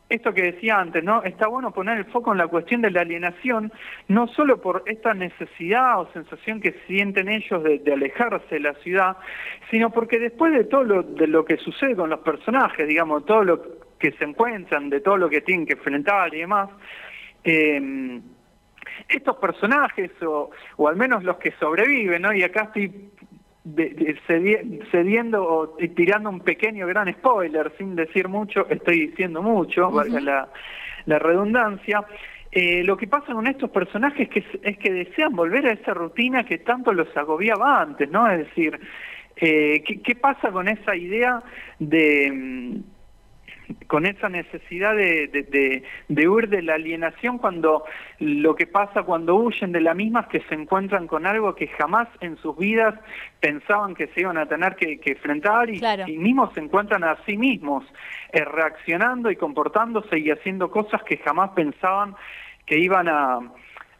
esto 0.09 0.33
que 0.33 0.51
decía 0.51 0.77
antes, 0.77 1.03
¿no? 1.03 1.23
Está 1.23 1.47
bueno 1.47 1.71
poner 1.71 1.97
el 1.97 2.05
foco 2.05 2.31
en 2.31 2.39
la 2.39 2.47
cuestión 2.47 2.81
de 2.81 2.91
la 2.91 3.01
alienación, 3.01 3.71
no 4.07 4.27
solo 4.27 4.59
por 4.59 4.83
esta 4.87 5.13
necesidad 5.13 6.01
o 6.01 6.11
sensación 6.11 6.59
que 6.59 6.75
sienten 6.87 7.29
ellos 7.29 7.63
de, 7.63 7.79
de 7.79 7.93
alejarse 7.93 8.55
de 8.55 8.59
la 8.61 8.73
ciudad, 8.75 9.17
sino 9.69 9.89
porque 9.91 10.19
después 10.19 10.53
de 10.53 10.65
todo 10.65 10.83
lo, 10.83 11.03
de 11.03 11.27
lo 11.27 11.45
que 11.45 11.57
sucede 11.57 11.95
con 11.95 12.09
los 12.09 12.19
personajes, 12.19 12.87
digamos, 12.87 13.25
todo 13.25 13.43
lo 13.43 13.61
que 13.99 14.11
se 14.13 14.25
encuentran, 14.25 14.89
de 14.89 14.99
todo 14.99 15.15
lo 15.17 15.29
que 15.29 15.41
tienen 15.41 15.65
que 15.65 15.73
enfrentar 15.73 16.33
y 16.33 16.39
demás, 16.39 16.69
eh, 17.43 18.21
estos 19.09 19.37
personajes, 19.37 20.11
o, 20.21 20.51
o, 20.77 20.87
al 20.87 20.95
menos 20.95 21.23
los 21.23 21.37
que 21.37 21.51
sobreviven, 21.53 22.21
¿no? 22.21 22.33
y 22.33 22.43
acá 22.43 22.63
estoy 22.63 23.11
cediendo 24.91 25.43
o 25.43 25.77
tirando 25.95 26.29
un 26.29 26.39
pequeño 26.39 26.87
gran 26.87 27.11
spoiler, 27.13 27.71
sin 27.77 27.95
decir 27.95 28.27
mucho, 28.27 28.67
estoy 28.69 29.07
diciendo 29.07 29.41
mucho, 29.41 29.91
la, 30.03 30.47
la, 31.05 31.19
redundancia, 31.19 32.03
eh, 32.51 32.83
lo 32.83 32.97
que 32.97 33.07
pasa 33.07 33.33
con 33.33 33.45
estos 33.45 33.69
personajes 33.69 34.29
que 34.29 34.43
es, 34.63 34.77
que 34.77 34.91
desean 34.91 35.35
volver 35.35 35.67
a 35.67 35.73
esa 35.73 35.93
rutina 35.93 36.43
que 36.43 36.57
tanto 36.59 36.91
los 36.91 37.15
agobiaba 37.15 37.81
antes, 37.81 38.09
¿no? 38.09 38.29
Es 38.29 38.39
decir, 38.39 38.79
eh, 39.35 39.83
¿qué, 39.85 40.01
¿qué, 40.01 40.15
pasa 40.15 40.51
con 40.51 40.67
esa 40.67 40.95
idea 40.95 41.41
de 41.77 42.81
con 43.87 44.05
esa 44.05 44.29
necesidad 44.29 44.95
de, 44.95 45.83
de, 46.07 46.29
huir 46.29 46.49
de 46.49 46.61
la 46.61 46.75
alienación 46.75 47.37
cuando 47.37 47.83
lo 48.19 48.55
que 48.55 48.67
pasa 48.67 49.03
cuando 49.03 49.35
huyen 49.35 49.71
de 49.71 49.81
la 49.81 49.93
misma 49.93 50.21
es 50.21 50.27
que 50.27 50.47
se 50.47 50.55
encuentran 50.55 51.07
con 51.07 51.25
algo 51.25 51.55
que 51.55 51.67
jamás 51.67 52.07
en 52.21 52.37
sus 52.37 52.57
vidas 52.57 52.95
pensaban 53.39 53.95
que 53.95 54.07
se 54.07 54.21
iban 54.21 54.37
a 54.37 54.45
tener 54.45 54.75
que, 54.75 54.99
enfrentar 55.05 55.69
y, 55.69 55.81
y, 56.07 56.17
mismos 56.17 56.53
se 56.53 56.59
encuentran 56.59 57.03
a 57.03 57.17
sí 57.25 57.37
mismos 57.37 57.83
eh, 58.31 58.43
reaccionando 58.45 59.31
y 59.31 59.35
comportándose 59.35 60.19
y 60.19 60.31
haciendo 60.31 60.71
cosas 60.71 61.03
que 61.03 61.17
jamás 61.17 61.51
pensaban 61.51 62.15
que 62.65 62.77
iban 62.79 63.07
a, 63.07 63.39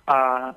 a 0.08 0.56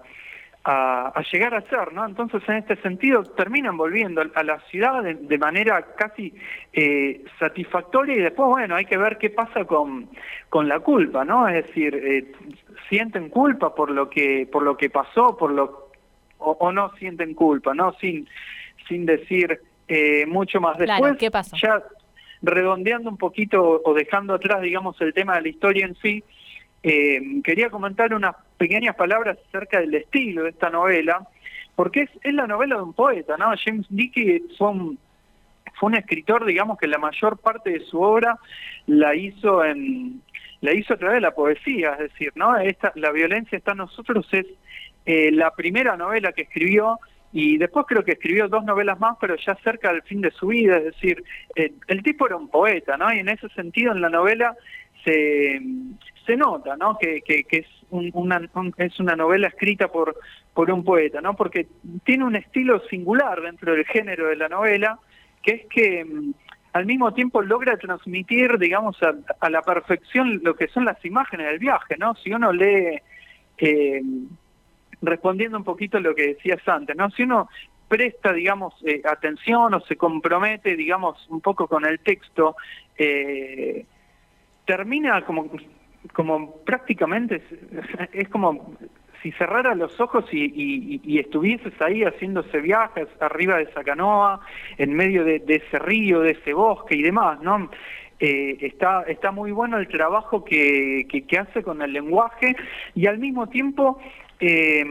a, 0.64 1.22
llegar 1.30 1.54
a 1.54 1.60
ser, 1.62 1.92
¿no? 1.92 2.06
Entonces, 2.06 2.42
en 2.48 2.56
este 2.56 2.76
sentido, 2.76 3.22
terminan 3.22 3.76
volviendo 3.76 4.22
a 4.34 4.42
la 4.42 4.60
ciudad 4.70 5.02
de, 5.02 5.38
manera 5.38 5.94
casi 5.96 6.34
eh, 6.72 7.22
satisfactoria 7.38 8.14
y 8.14 8.20
después, 8.20 8.48
bueno, 8.48 8.74
hay 8.76 8.86
que 8.86 8.96
ver 8.96 9.18
qué 9.18 9.28
pasa 9.28 9.64
con, 9.66 10.08
con 10.48 10.66
la 10.66 10.80
culpa, 10.80 11.24
¿no? 11.24 11.46
Es 11.48 11.66
decir, 11.66 11.94
eh, 11.94 12.32
sienten 12.88 13.28
culpa 13.28 13.74
por 13.74 13.90
lo 13.90 14.08
que 14.08 14.48
por 14.50 14.62
lo 14.62 14.76
que 14.76 14.88
pasó, 14.88 15.36
por 15.36 15.50
lo 15.50 15.90
o, 16.38 16.72
no 16.72 16.92
sienten 16.96 17.34
culpa, 17.34 17.74
¿no? 17.74 17.92
Sin 18.00 18.26
sin 18.88 19.04
decir 19.04 19.60
eh, 19.88 20.24
mucho 20.26 20.60
más 20.60 20.78
después. 20.78 21.16
¿qué 21.18 21.30
pasó? 21.30 21.56
Ya 21.62 21.82
redondeando 22.40 23.10
un 23.10 23.16
poquito 23.18 23.82
o 23.84 23.94
dejando 23.94 24.34
atrás, 24.34 24.62
digamos, 24.62 24.98
el 25.00 25.12
tema 25.12 25.36
de 25.36 25.42
la 25.42 25.48
historia 25.48 25.86
en 25.86 25.94
sí, 25.96 26.22
eh, 26.82 27.40
quería 27.42 27.70
comentar 27.70 28.12
unas 28.12 28.36
pequeñas 28.56 28.96
palabras 28.96 29.38
acerca 29.48 29.80
del 29.80 29.94
estilo 29.94 30.44
de 30.44 30.50
esta 30.50 30.70
novela, 30.70 31.26
porque 31.74 32.02
es, 32.02 32.10
es 32.22 32.34
la 32.34 32.46
novela 32.46 32.76
de 32.76 32.82
un 32.82 32.92
poeta, 32.92 33.36
¿no? 33.36 33.52
James 33.62 33.86
Dickey 33.90 34.42
fue 34.56 34.68
un, 34.68 34.98
fue 35.74 35.88
un 35.88 35.96
escritor, 35.96 36.44
digamos, 36.44 36.78
que 36.78 36.86
la 36.86 36.98
mayor 36.98 37.38
parte 37.38 37.70
de 37.70 37.80
su 37.80 38.00
obra 38.00 38.38
la 38.86 39.14
hizo 39.14 39.64
en 39.64 40.22
la 40.60 40.72
hizo 40.72 40.94
a 40.94 40.96
través 40.96 41.16
de 41.16 41.20
la 41.20 41.34
poesía, 41.34 41.92
es 41.92 42.10
decir, 42.10 42.32
¿no? 42.36 42.56
Esta, 42.56 42.90
la 42.94 43.10
violencia 43.12 43.58
está 43.58 43.72
en 43.72 43.78
nosotros 43.78 44.26
es 44.32 44.46
eh, 45.04 45.30
la 45.30 45.50
primera 45.50 45.94
novela 45.96 46.32
que 46.32 46.42
escribió 46.42 46.98
y 47.34 47.58
después 47.58 47.84
creo 47.86 48.02
que 48.02 48.12
escribió 48.12 48.48
dos 48.48 48.64
novelas 48.64 48.98
más, 48.98 49.18
pero 49.20 49.36
ya 49.36 49.56
cerca 49.56 49.92
del 49.92 50.02
fin 50.02 50.22
de 50.22 50.30
su 50.30 50.46
vida, 50.46 50.78
es 50.78 50.84
decir, 50.84 51.22
eh, 51.56 51.72
el 51.88 52.02
tipo 52.02 52.26
era 52.26 52.36
un 52.36 52.48
poeta, 52.48 52.96
¿no? 52.96 53.12
Y 53.12 53.18
en 53.18 53.28
ese 53.28 53.48
sentido 53.50 53.92
en 53.92 54.00
la 54.00 54.08
novela 54.08 54.56
se, 55.04 55.60
se 56.24 56.36
nota, 56.36 56.76
¿no? 56.76 56.96
Que, 56.96 57.20
que, 57.22 57.44
es, 57.50 57.66
es 58.76 59.00
una 59.00 59.16
novela 59.16 59.48
escrita 59.48 59.88
por, 59.88 60.16
por 60.52 60.70
un 60.70 60.84
poeta, 60.84 61.20
¿no? 61.20 61.34
Porque 61.34 61.66
tiene 62.04 62.24
un 62.24 62.36
estilo 62.36 62.80
singular 62.88 63.40
dentro 63.40 63.72
del 63.72 63.84
género 63.84 64.28
de 64.28 64.36
la 64.36 64.48
novela, 64.48 64.98
que 65.42 65.52
es 65.52 65.66
que 65.66 66.04
mm, 66.04 66.32
al 66.74 66.86
mismo 66.86 67.14
tiempo 67.14 67.40
logra 67.40 67.76
transmitir, 67.76 68.58
digamos, 68.58 68.96
a, 69.02 69.48
la 69.48 69.62
perfección 69.62 70.40
lo 70.42 70.56
que 70.56 70.68
son 70.68 70.84
las 70.84 71.02
imágenes 71.04 71.46
del 71.46 71.58
viaje, 71.58 71.96
¿no? 71.96 72.14
Si 72.16 72.32
uno 72.32 72.52
lee, 72.52 73.00
eh, 73.58 74.02
respondiendo 75.00 75.56
un 75.56 75.64
poquito 75.64 75.98
a 75.98 76.00
lo 76.00 76.14
que 76.14 76.34
decías 76.34 76.66
antes, 76.66 76.96
¿no? 76.96 77.10
Si 77.10 77.22
uno 77.22 77.48
presta, 77.88 78.32
digamos, 78.32 78.74
eh, 78.84 79.02
atención 79.04 79.74
o 79.74 79.80
se 79.82 79.96
compromete, 79.96 80.74
digamos, 80.74 81.24
un 81.28 81.40
poco 81.40 81.68
con 81.68 81.84
el 81.86 82.00
texto, 82.00 82.56
eh, 82.98 83.86
termina 84.64 85.24
como, 85.24 85.48
como 86.12 86.56
prácticamente, 86.64 87.42
es 88.12 88.28
como 88.28 88.76
si 89.22 89.32
cerrara 89.32 89.74
los 89.74 89.98
ojos 90.00 90.26
y, 90.32 91.18
estuvieses 91.18 91.72
ahí 91.80 92.02
haciéndose 92.02 92.60
viajes 92.60 93.08
arriba 93.20 93.56
de 93.56 93.62
esa 93.62 93.82
canoa, 93.82 94.40
en 94.76 94.92
medio 94.92 95.24
de, 95.24 95.42
ese 95.46 95.78
río, 95.78 96.20
de 96.20 96.32
ese 96.32 96.52
bosque 96.52 96.94
y 96.94 97.02
demás, 97.02 97.40
¿no? 97.40 97.70
Eh, 98.20 98.58
está, 98.60 99.02
está 99.02 99.32
muy 99.32 99.50
bueno 99.50 99.78
el 99.78 99.88
trabajo 99.88 100.44
que, 100.44 101.06
que, 101.08 101.38
hace 101.38 101.62
con 101.62 101.80
el 101.82 101.92
lenguaje 101.92 102.54
y 102.94 103.06
al 103.06 103.18
mismo 103.18 103.48
tiempo 103.48 103.98
eh, 104.40 104.84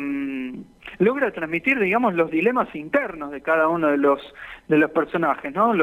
logra 0.98 1.32
transmitir, 1.32 1.80
digamos, 1.80 2.16
los 2.16 2.32
dilemas 2.32 2.74
internos 2.76 3.32
de 3.32 3.42
cada 3.42 3.68
uno 3.68 3.90
de 3.90 3.98
los, 3.98 4.20
de 4.68 4.78
los 4.78 4.92
personajes, 4.92 5.54
¿no? 5.54 5.74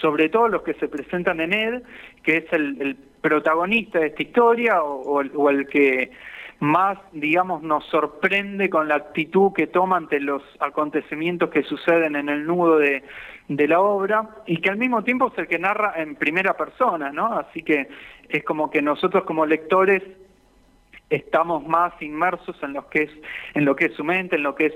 sobre 0.00 0.28
todo 0.28 0.48
los 0.48 0.62
que 0.62 0.74
se 0.74 0.88
presentan 0.88 1.40
en 1.40 1.52
Ed, 1.52 1.82
que 2.22 2.38
es 2.38 2.52
el, 2.52 2.96
protagonista 3.26 3.98
de 3.98 4.06
esta 4.06 4.22
historia 4.22 4.82
o, 4.84 5.20
el 5.50 5.66
que 5.66 6.12
más, 6.60 6.96
digamos, 7.12 7.60
nos 7.60 7.84
sorprende 7.86 8.70
con 8.70 8.86
la 8.86 8.94
actitud 8.94 9.52
que 9.52 9.66
toma 9.66 9.96
ante 9.96 10.20
los 10.20 10.42
acontecimientos 10.60 11.50
que 11.50 11.64
suceden 11.64 12.14
en 12.14 12.28
el 12.28 12.46
nudo 12.46 12.78
de, 12.78 13.02
de 13.48 13.66
la 13.66 13.80
obra 13.80 14.28
y 14.46 14.58
que 14.58 14.70
al 14.70 14.76
mismo 14.76 15.02
tiempo 15.02 15.32
es 15.32 15.38
el 15.38 15.48
que 15.48 15.58
narra 15.58 15.94
en 15.96 16.14
primera 16.14 16.56
persona, 16.56 17.10
¿no? 17.10 17.36
Así 17.36 17.62
que 17.64 17.88
es 18.28 18.44
como 18.44 18.70
que 18.70 18.80
nosotros 18.80 19.24
como 19.24 19.44
lectores 19.44 20.04
estamos 21.10 21.66
más 21.66 22.00
inmersos 22.00 22.56
en 22.62 22.74
lo 22.74 22.88
que 22.88 23.04
es 23.04 23.10
en 23.54 23.64
lo 23.64 23.74
que 23.74 23.86
es 23.86 23.94
su 23.94 24.04
mente, 24.04 24.36
en 24.36 24.44
lo 24.44 24.54
que 24.54 24.66
es 24.66 24.74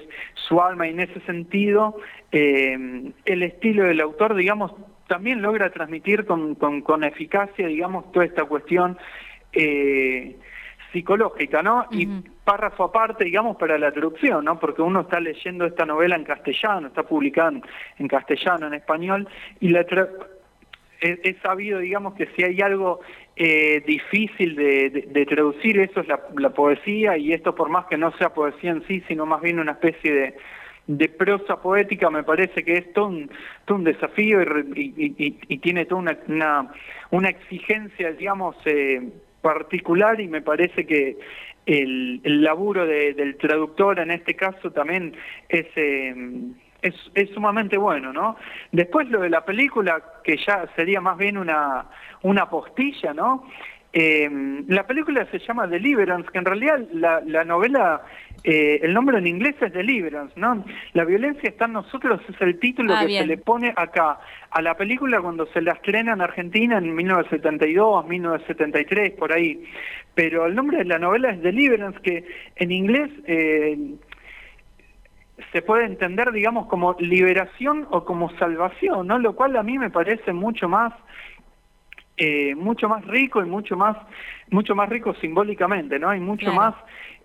su 0.49 0.61
alma 0.61 0.88
y 0.88 0.90
en 0.90 1.00
ese 1.00 1.21
sentido 1.21 1.97
eh, 2.33 3.12
el 3.25 3.42
estilo 3.45 3.85
del 3.85 4.00
autor, 4.00 4.35
digamos, 4.35 4.73
también 5.10 5.42
logra 5.42 5.70
transmitir 5.70 6.24
con, 6.24 6.54
con, 6.54 7.02
eficacia, 7.02 7.66
digamos, 7.66 8.12
toda 8.12 8.26
esta 8.26 8.44
cuestión 8.44 8.96
eh, 9.52 10.36
psicológica, 10.92 11.64
¿no? 11.64 11.86
Y 11.90 12.06
párrafo 12.44 12.84
aparte, 12.84 13.24
digamos, 13.24 13.56
para 13.56 13.76
la 13.76 13.90
traducción, 13.90 14.44
¿no? 14.44 14.60
Porque 14.60 14.82
uno 14.82 15.00
está 15.00 15.18
leyendo 15.18 15.66
esta 15.66 15.84
novela 15.84 16.14
en 16.14 16.22
castellano, 16.22 16.86
está 16.86 17.02
publicada 17.02 17.60
en, 17.98 18.06
castellano, 18.06 18.68
en 18.68 18.74
español, 18.74 19.26
y 19.58 19.70
la 19.70 19.84
he, 21.00 21.36
sabido, 21.42 21.80
digamos, 21.80 22.14
que 22.14 22.26
si 22.36 22.44
hay 22.44 22.60
algo 22.60 23.00
eh, 23.34 23.82
difícil 23.84 24.54
de, 24.54 25.26
traducir, 25.28 25.80
eso 25.80 26.02
es 26.02 26.06
la, 26.06 26.50
poesía, 26.50 27.16
y 27.16 27.32
esto 27.32 27.52
por 27.56 27.68
más 27.68 27.86
que 27.86 27.96
no 27.96 28.12
sea 28.16 28.32
poesía 28.32 28.70
en 28.70 28.86
sí, 28.86 29.02
sino 29.08 29.26
más 29.26 29.40
bien 29.40 29.58
una 29.58 29.72
especie 29.72 30.14
de, 30.14 30.36
de 30.97 31.09
prosa 31.09 31.61
poética 31.61 32.11
me 32.11 32.25
parece 32.25 32.64
que 32.64 32.78
es 32.78 32.92
todo 32.92 33.06
un, 33.06 33.85
desafío 33.85 34.40
y, 34.75 35.59
tiene 35.59 35.85
toda 35.85 36.16
una, 36.26 36.73
una, 37.11 37.28
exigencia, 37.28 38.12
digamos, 38.12 38.56
eh, 38.64 39.09
particular 39.40 40.20
y 40.20 40.26
me 40.26 40.42
parece 40.42 40.87
que 40.87 41.16
el, 41.66 42.20
laburo 42.25 42.87
del 42.87 43.37
traductor 43.37 44.00
en 44.00 44.11
este 44.11 44.35
caso 44.35 44.73
también 44.73 45.14
es, 45.49 45.66
eh, 45.76 46.12
es, 46.82 46.94
es, 47.14 47.30
sumamente 47.30 47.76
bueno, 47.76 48.12
¿no? 48.12 48.37
Después 48.73 49.09
lo 49.11 49.20
de 49.20 49.30
la 49.30 49.44
película, 49.44 50.02
que 50.25 50.38
ya 50.44 50.68
sería 50.75 51.00
más 51.00 51.16
bien 51.16 51.38
una, 51.38 51.87
una 52.23 52.50
postilla, 52.50 53.14
¿no? 53.14 53.47
Eh, 53.92 54.28
la 54.66 54.87
película 54.87 55.25
se 55.30 55.38
llama 55.38 55.68
Deliverance, 55.68 56.28
que 56.32 56.38
en 56.38 56.44
realidad 56.44 56.80
la 56.92 57.44
novela, 57.44 58.02
eh, 58.44 58.80
el 58.82 58.94
nombre 58.94 59.18
en 59.18 59.26
inglés 59.26 59.54
es 59.61 59.73
Deliverance, 59.73 60.32
¿no? 60.37 60.64
La 60.94 61.04
violencia 61.04 61.49
está 61.49 61.66
en 61.66 61.75
nosotros, 61.75 62.20
es 62.28 62.40
el 62.40 62.59
título 62.59 62.94
ah, 62.94 63.06
que 63.06 63.18
se 63.18 63.26
le 63.26 63.37
pone 63.37 63.73
acá 63.76 64.18
a 64.50 64.62
la 64.62 64.76
película 64.76 65.20
cuando 65.20 65.47
se 65.47 65.61
la 65.61 65.73
estrena 65.73 66.12
en 66.14 66.20
Argentina 66.23 66.78
en 66.78 66.94
1972, 66.94 68.06
1973, 68.06 69.12
por 69.12 69.32
ahí. 69.32 69.64
Pero 70.14 70.47
el 70.47 70.54
nombre 70.54 70.78
de 70.78 70.85
la 70.85 70.99
novela 70.99 71.30
es 71.30 71.42
Deliverance, 71.42 72.00
que 72.00 72.25
en 72.56 72.73
inglés... 72.73 73.11
Eh, 73.26 73.94
se 75.52 75.62
puede 75.62 75.87
entender, 75.87 76.30
digamos, 76.32 76.66
como 76.66 76.94
liberación 76.99 77.87
o 77.90 78.04
como 78.04 78.30
salvación, 78.37 79.06
¿no? 79.06 79.18
Lo 79.18 79.35
cual 79.35 79.56
a 79.56 79.62
mí 79.62 79.78
me 79.78 79.90
parece 79.90 80.32
mucho 80.32 80.68
más 80.68 80.92
eh, 82.23 82.54
mucho 82.54 82.87
más 82.87 83.02
rico 83.06 83.40
y 83.40 83.47
mucho 83.47 83.76
más 83.76 83.97
mucho 84.50 84.75
más 84.75 84.90
rico 84.90 85.14
simbólicamente 85.14 85.99
no 85.99 86.11
hay 86.11 86.20
mucho 86.20 86.52
más 86.52 86.75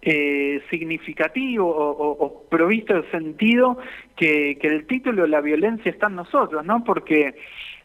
eh, 0.07 0.62
significativo 0.69 1.67
o, 1.67 2.43
provisto 2.47 2.93
de 2.93 3.09
sentido 3.09 3.79
que, 4.15 4.57
el 4.62 4.85
título 4.85 5.25
la 5.25 5.41
violencia 5.41 5.91
está 5.91 6.07
en 6.07 6.15
nosotros 6.15 6.63
no 6.63 6.83
porque 6.83 7.33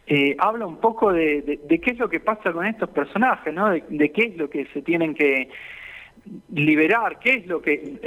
eh, 0.07 0.37
habla 0.39 0.67
un 0.67 0.77
poco 0.77 1.13
de, 1.13 1.61
qué 1.69 1.91
es 1.93 1.99
lo 1.99 2.11
que 2.11 2.21
pasa 2.21 2.53
con 2.53 2.67
estos 2.67 2.91
personajes 2.91 3.55
no 3.55 3.71
de, 3.71 4.13
qué 4.13 4.23
es 4.23 4.37
lo 4.37 4.51
que 4.51 4.67
se 4.67 4.83
tienen 4.83 5.15
que 5.15 5.49
liberar 6.53 7.19
qué 7.21 7.37
es 7.37 7.47
lo 7.47 7.63
que 7.63 7.99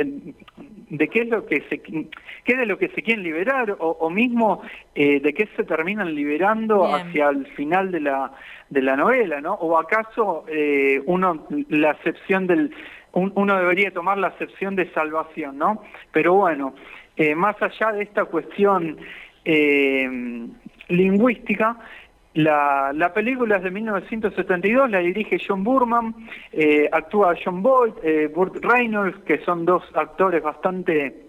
de 0.89 1.07
qué 1.07 1.21
es 1.21 1.27
lo 1.29 1.47
que 1.47 1.63
se 1.69 1.81
qué 1.81 2.55
de 2.55 2.67
lo 2.67 2.77
que 2.77 2.89
se 2.89 3.01
quieren 3.01 3.23
liberar 3.23 3.75
o, 3.79 4.09
mismo 4.11 4.61
de 4.93 5.33
qué 5.35 5.49
se 5.55 5.63
terminan 5.63 6.13
liberando 6.13 6.85
hacia 6.85 7.29
el 7.29 7.47
final 7.47 7.91
de 7.91 8.01
la 8.01 8.31
de 8.73 8.81
la 8.81 8.95
novela, 8.95 9.39
¿no? 9.39 9.53
¿O 9.53 9.77
acaso 9.77 10.45
eh, 10.47 11.01
uno 11.05 11.45
la 11.69 11.91
acepción 11.91 12.47
del 12.47 12.71
uno 13.13 13.57
debería 13.57 13.91
tomar 13.91 14.17
la 14.17 14.27
acepción 14.27 14.75
de 14.75 14.91
salvación, 14.91 15.57
¿no? 15.57 15.83
Pero 16.11 16.33
bueno, 16.33 16.73
eh, 17.15 17.35
más 17.35 17.55
allá 17.61 17.91
de 17.91 18.03
esta 18.03 18.25
cuestión 18.25 18.97
eh, 19.45 20.47
lingüística, 20.89 21.77
la, 22.33 22.91
la, 22.93 23.13
película 23.13 23.57
es 23.57 23.63
de 23.63 23.69
1972, 23.69 24.89
la 24.89 24.99
dirige 24.99 25.37
John 25.45 25.63
Burman, 25.63 26.15
actúa 26.91 27.35
John 27.43 27.61
Boyd, 27.61 27.93
Burt 28.33 28.55
Reynolds, 28.65 29.19
que 29.23 29.37
son 29.45 29.65
dos 29.65 29.83
actores 29.93 30.41
bastante 30.41 31.23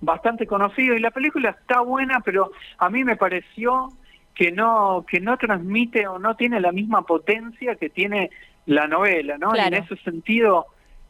bastante 0.00 0.46
conocidos 0.46 0.98
y 0.98 1.00
la 1.00 1.10
película 1.10 1.50
está 1.50 1.80
buena, 1.80 2.20
pero 2.20 2.52
a 2.78 2.90
mí 2.90 3.04
me 3.04 3.16
pareció 3.16 3.88
que 4.34 4.50
no 4.50 5.04
que 5.06 5.20
no 5.20 5.36
transmite 5.36 6.06
o 6.06 6.18
no 6.18 6.34
tiene 6.36 6.60
la 6.60 6.72
misma 6.72 7.02
potencia 7.02 7.76
que 7.76 7.90
tiene 7.90 8.30
la 8.70 8.86
novela, 8.86 9.36
¿no? 9.36 9.54
Y 9.54 9.58
en 9.58 9.74
ese 9.74 9.96
sentido 9.96 10.66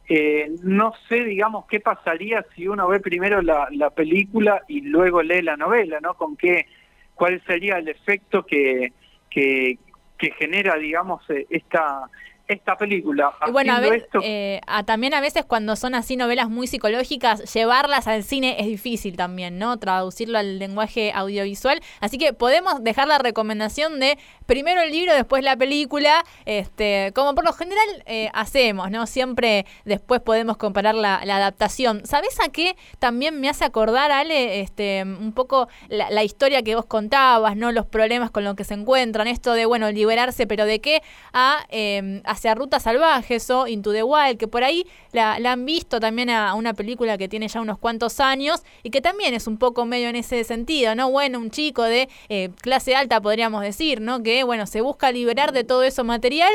eh, 0.08 0.50
no 0.64 0.92
sé, 1.08 1.22
digamos, 1.22 1.66
qué 1.66 1.78
pasaría 1.78 2.44
si 2.56 2.66
uno 2.66 2.88
ve 2.88 2.98
primero 2.98 3.42
la, 3.42 3.68
la 3.70 3.90
película 3.90 4.62
y 4.66 4.80
luego 4.80 5.22
lee 5.22 5.40
la 5.40 5.56
novela, 5.56 6.00
¿no? 6.00 6.14
Con 6.14 6.36
qué, 6.36 6.66
cuál 7.14 7.40
sería 7.46 7.76
el 7.76 7.88
efecto 7.88 8.44
que, 8.44 8.92
que, 9.30 9.78
que 10.18 10.32
genera, 10.32 10.74
digamos, 10.76 11.22
eh, 11.30 11.46
esta 11.48 12.10
esta 12.52 12.76
película. 12.76 13.32
Y 13.46 13.50
bueno, 13.50 13.74
a 13.74 13.80
ver, 13.80 14.08
eh, 14.22 14.60
a- 14.66 14.82
también 14.84 15.14
a 15.14 15.20
veces 15.20 15.44
cuando 15.44 15.76
son 15.76 15.94
así 15.94 16.16
novelas 16.16 16.48
muy 16.48 16.66
psicológicas, 16.66 17.52
llevarlas 17.54 18.06
al 18.06 18.22
cine 18.24 18.56
es 18.58 18.66
difícil 18.66 19.16
también, 19.16 19.58
¿no? 19.58 19.78
Traducirlo 19.78 20.38
al 20.38 20.58
lenguaje 20.58 21.12
audiovisual. 21.14 21.80
Así 22.00 22.18
que 22.18 22.32
podemos 22.32 22.82
dejar 22.82 23.08
la 23.08 23.18
recomendación 23.18 24.00
de 24.00 24.18
primero 24.46 24.80
el 24.82 24.90
libro, 24.90 25.14
después 25.14 25.42
la 25.44 25.56
película, 25.56 26.24
este, 26.46 27.12
como 27.14 27.34
por 27.34 27.44
lo 27.44 27.52
general 27.52 27.86
eh, 28.06 28.30
hacemos, 28.34 28.90
¿no? 28.90 29.06
Siempre 29.06 29.66
después 29.84 30.20
podemos 30.20 30.56
comparar 30.56 30.94
la, 30.94 31.20
la 31.24 31.36
adaptación. 31.36 32.04
¿Sabés 32.04 32.38
a 32.40 32.48
qué 32.50 32.76
también 32.98 33.40
me 33.40 33.48
hace 33.48 33.64
acordar, 33.64 34.10
Ale, 34.10 34.60
este, 34.60 35.02
un 35.04 35.32
poco 35.32 35.68
la, 35.88 36.10
la 36.10 36.24
historia 36.24 36.62
que 36.62 36.74
vos 36.74 36.86
contabas, 36.86 37.56
¿no? 37.56 37.72
Los 37.72 37.86
problemas 37.86 38.30
con 38.30 38.44
los 38.44 38.54
que 38.56 38.64
se 38.64 38.74
encuentran, 38.74 39.26
esto 39.26 39.52
de, 39.52 39.66
bueno, 39.66 39.90
liberarse, 39.90 40.46
pero 40.46 40.64
de 40.64 40.80
qué 40.80 41.02
a 41.32 41.64
eh, 41.68 42.20
hacia 42.40 42.54
rutas 42.54 42.84
salvajes 42.84 43.50
o 43.50 43.66
Into 43.66 43.92
the 43.92 44.02
Wild, 44.02 44.38
que 44.38 44.48
por 44.48 44.64
ahí 44.64 44.86
la, 45.12 45.38
la 45.38 45.52
han 45.52 45.66
visto 45.66 46.00
también 46.00 46.30
a, 46.30 46.54
una 46.54 46.72
película 46.72 47.18
que 47.18 47.28
tiene 47.28 47.48
ya 47.48 47.60
unos 47.60 47.78
cuantos 47.78 48.18
años 48.18 48.62
y 48.82 48.88
que 48.88 49.02
también 49.02 49.34
es 49.34 49.46
un 49.46 49.58
poco 49.58 49.84
medio 49.84 50.08
en 50.08 50.16
ese 50.16 50.42
sentido, 50.44 50.94
¿no? 50.94 51.10
Bueno, 51.10 51.38
un 51.38 51.50
chico 51.50 51.82
de 51.82 52.08
eh, 52.30 52.48
clase 52.62 52.94
alta, 52.94 53.20
podríamos 53.20 53.60
decir, 53.60 54.00
¿no? 54.00 54.22
Que, 54.22 54.42
bueno, 54.42 54.66
se 54.66 54.80
busca 54.80 55.12
liberar 55.12 55.52
de 55.52 55.64
todo 55.64 55.82
eso 55.82 56.02
material 56.02 56.52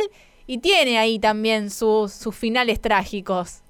y 0.47 0.57
tiene 0.57 0.97
ahí 0.97 1.19
también 1.19 1.69
sus, 1.69 2.11
sus 2.11 2.35
finales 2.35 2.81
trágicos. 2.81 3.61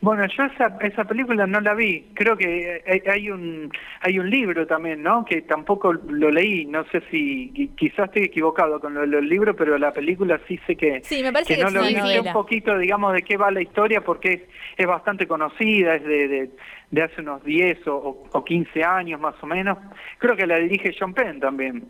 Bueno, 0.00 0.26
yo 0.26 0.44
esa, 0.44 0.76
esa 0.80 1.04
película 1.04 1.46
no 1.46 1.60
la 1.60 1.74
vi. 1.74 2.06
Creo 2.14 2.36
que 2.36 2.82
hay, 2.86 3.00
hay 3.06 3.30
un 3.30 3.70
hay 4.00 4.18
un 4.18 4.28
libro 4.30 4.66
también, 4.66 5.02
¿no? 5.02 5.24
Que 5.24 5.42
tampoco 5.42 5.92
lo 5.92 6.30
leí. 6.30 6.66
No 6.66 6.84
sé 6.90 7.02
si 7.10 7.50
qui- 7.52 7.74
quizás 7.74 8.06
estoy 8.06 8.24
equivocado 8.24 8.80
con 8.80 8.94
lo 8.94 9.00
del 9.00 9.28
libro, 9.28 9.54
pero 9.56 9.76
la 9.78 9.92
película 9.92 10.40
sí 10.48 10.58
sé 10.66 10.76
que 10.76 11.00
Sí, 11.02 11.22
me 11.22 11.32
parece 11.32 11.56
que, 11.56 11.62
no 11.62 11.68
es 11.68 11.74
lo 11.74 11.80
vi. 11.82 11.94
Sé 11.94 12.20
un 12.20 12.32
poquito, 12.32 12.78
digamos, 12.78 13.12
de 13.14 13.22
qué 13.22 13.36
va 13.36 13.50
la 13.50 13.62
historia 13.62 14.00
porque 14.02 14.32
es, 14.32 14.42
es 14.76 14.86
bastante 14.86 15.26
conocida, 15.26 15.94
es 15.96 16.04
de, 16.04 16.28
de, 16.28 16.50
de 16.90 17.02
hace 17.02 17.20
unos 17.20 17.42
10 17.44 17.86
o, 17.88 17.96
o- 17.96 18.24
o 18.32 18.44
15 18.44 18.84
años 18.84 19.20
más 19.20 19.34
o 19.42 19.46
menos. 19.46 19.78
Creo 20.18 20.36
que 20.36 20.46
la 20.46 20.58
dirige 20.58 20.94
John 20.98 21.14
Penn 21.14 21.40
también. 21.40 21.84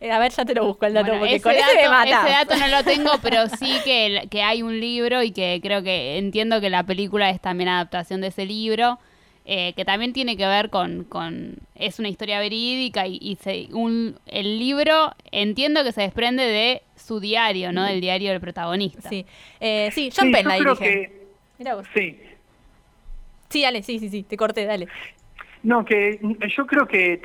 Eh, 0.00 0.10
a 0.12 0.18
ver, 0.20 0.30
ya 0.32 0.44
te 0.44 0.54
lo 0.54 0.64
busco 0.66 0.86
el 0.86 0.94
dato, 0.94 1.06
Bueno, 1.08 1.20
porque 1.20 1.34
ese, 1.36 1.42
con 1.42 1.52
ese 1.52 1.74
me 1.76 1.82
dato, 1.82 2.26
ese 2.26 2.30
dato 2.30 2.56
no 2.56 2.68
lo 2.68 2.84
tengo, 2.84 3.10
pero 3.22 3.48
sí 3.48 3.72
que, 3.84 4.06
el- 4.06 4.28
que 4.28 4.42
hay 4.42 4.62
un 4.62 4.78
libro 4.78 5.22
y 5.22 5.32
que 5.32 5.58
creo 5.62 5.82
que 5.82 6.18
entiendo 6.18 6.60
que 6.60 6.70
la 6.70 6.84
película 6.84 7.30
es 7.30 7.40
también 7.40 7.68
adaptación 7.68 8.20
de 8.20 8.28
ese 8.28 8.46
libro, 8.46 8.98
eh, 9.44 9.72
que 9.74 9.84
también 9.84 10.12
tiene 10.12 10.36
que 10.36 10.46
ver 10.46 10.70
con, 10.70 11.04
con 11.04 11.56
es 11.74 11.98
una 11.98 12.08
historia 12.08 12.38
verídica 12.38 13.06
y, 13.06 13.18
y 13.20 13.36
se- 13.36 13.68
un, 13.72 14.18
el 14.26 14.58
libro 14.58 15.14
entiendo 15.32 15.82
que 15.82 15.90
se 15.92 16.02
desprende 16.02 16.44
de 16.44 16.82
su 16.96 17.18
diario, 17.18 17.72
¿no? 17.72 17.82
Del 17.84 18.00
diario 18.00 18.30
del 18.30 18.40
protagonista. 18.40 19.08
Sí, 19.08 19.24
eh, 19.58 19.90
sí 19.92 20.10
John 20.14 20.26
Sí, 20.26 20.32
Penn 20.32 20.42
yo 20.44 20.48
la 20.50 20.58
creo 20.58 20.74
dirige. 20.76 21.08
que 21.08 21.26
Mirá 21.58 21.74
vos. 21.74 21.86
sí. 21.94 22.20
Sí, 23.48 23.62
dale, 23.62 23.82
sí, 23.82 23.98
sí, 23.98 24.10
sí, 24.10 24.22
te 24.22 24.36
corté, 24.36 24.66
dale. 24.66 24.86
No, 25.62 25.84
que 25.84 26.18
yo 26.56 26.66
creo 26.66 26.86
que 26.86 27.20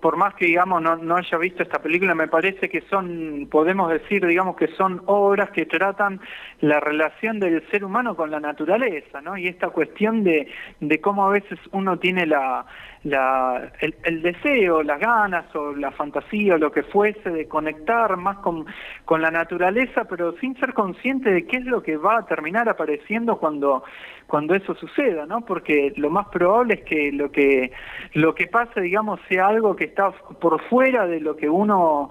por- 0.00 0.16
más 0.16 0.34
que 0.34 0.46
digamos 0.46 0.82
no, 0.82 0.96
no 0.96 1.16
haya 1.16 1.38
visto 1.38 1.62
esta 1.62 1.80
película, 1.80 2.14
me 2.14 2.28
parece 2.28 2.68
que 2.68 2.80
son, 2.82 3.48
podemos 3.50 3.90
decir, 3.90 4.24
digamos 4.26 4.56
que 4.56 4.68
son 4.68 5.02
obras 5.06 5.50
que 5.50 5.66
tratan 5.66 6.20
la 6.60 6.80
relación 6.80 7.40
del 7.40 7.66
ser 7.70 7.84
humano 7.84 8.16
con 8.16 8.30
la 8.30 8.40
naturaleza, 8.40 9.20
¿no? 9.20 9.36
Y 9.36 9.48
esta 9.48 9.68
cuestión 9.70 10.24
de, 10.24 10.48
de 10.80 11.00
cómo 11.00 11.26
a 11.26 11.30
veces 11.30 11.58
uno 11.72 11.98
tiene 11.98 12.26
la, 12.26 12.66
la 13.06 13.70
el, 13.80 14.22
deseo, 14.22 14.82
las 14.82 14.98
ganas 15.00 15.44
o 15.54 15.74
la 15.74 15.90
fantasía 15.92 16.54
o 16.54 16.58
lo 16.58 16.72
que 16.72 16.82
fuese 16.82 17.30
de 17.30 17.46
conectar 17.48 18.16
más 18.16 18.38
con, 18.38 18.66
con 19.04 19.22
la 19.22 19.30
naturaleza, 19.30 20.04
pero 20.04 20.32
sin 20.38 20.56
ser 20.58 20.72
consciente 20.74 21.30
de 21.30 21.46
qué 21.46 21.58
es 21.58 21.64
lo 21.64 21.82
que 21.82 21.96
va 21.96 22.18
a 22.18 22.26
terminar 22.26 22.68
apareciendo 22.68 23.38
cuando 23.38 23.84
cuando 24.26 24.54
eso 24.56 24.74
suceda, 24.74 25.24
¿no? 25.24 25.42
Porque 25.44 25.92
lo 25.96 26.10
más 26.10 26.26
probable 26.28 26.74
es 26.74 26.80
que 26.84 27.12
lo 27.12 27.30
que 27.30 27.70
lo 28.14 28.34
que 28.34 28.48
pase, 28.48 28.80
digamos, 28.80 29.20
sea 29.28 29.46
algo 29.48 29.76
que 29.76 29.84
está 29.84 30.10
por 30.10 30.60
fuera 30.68 31.06
de 31.06 31.20
lo 31.20 31.36
que 31.36 31.48
uno 31.48 32.10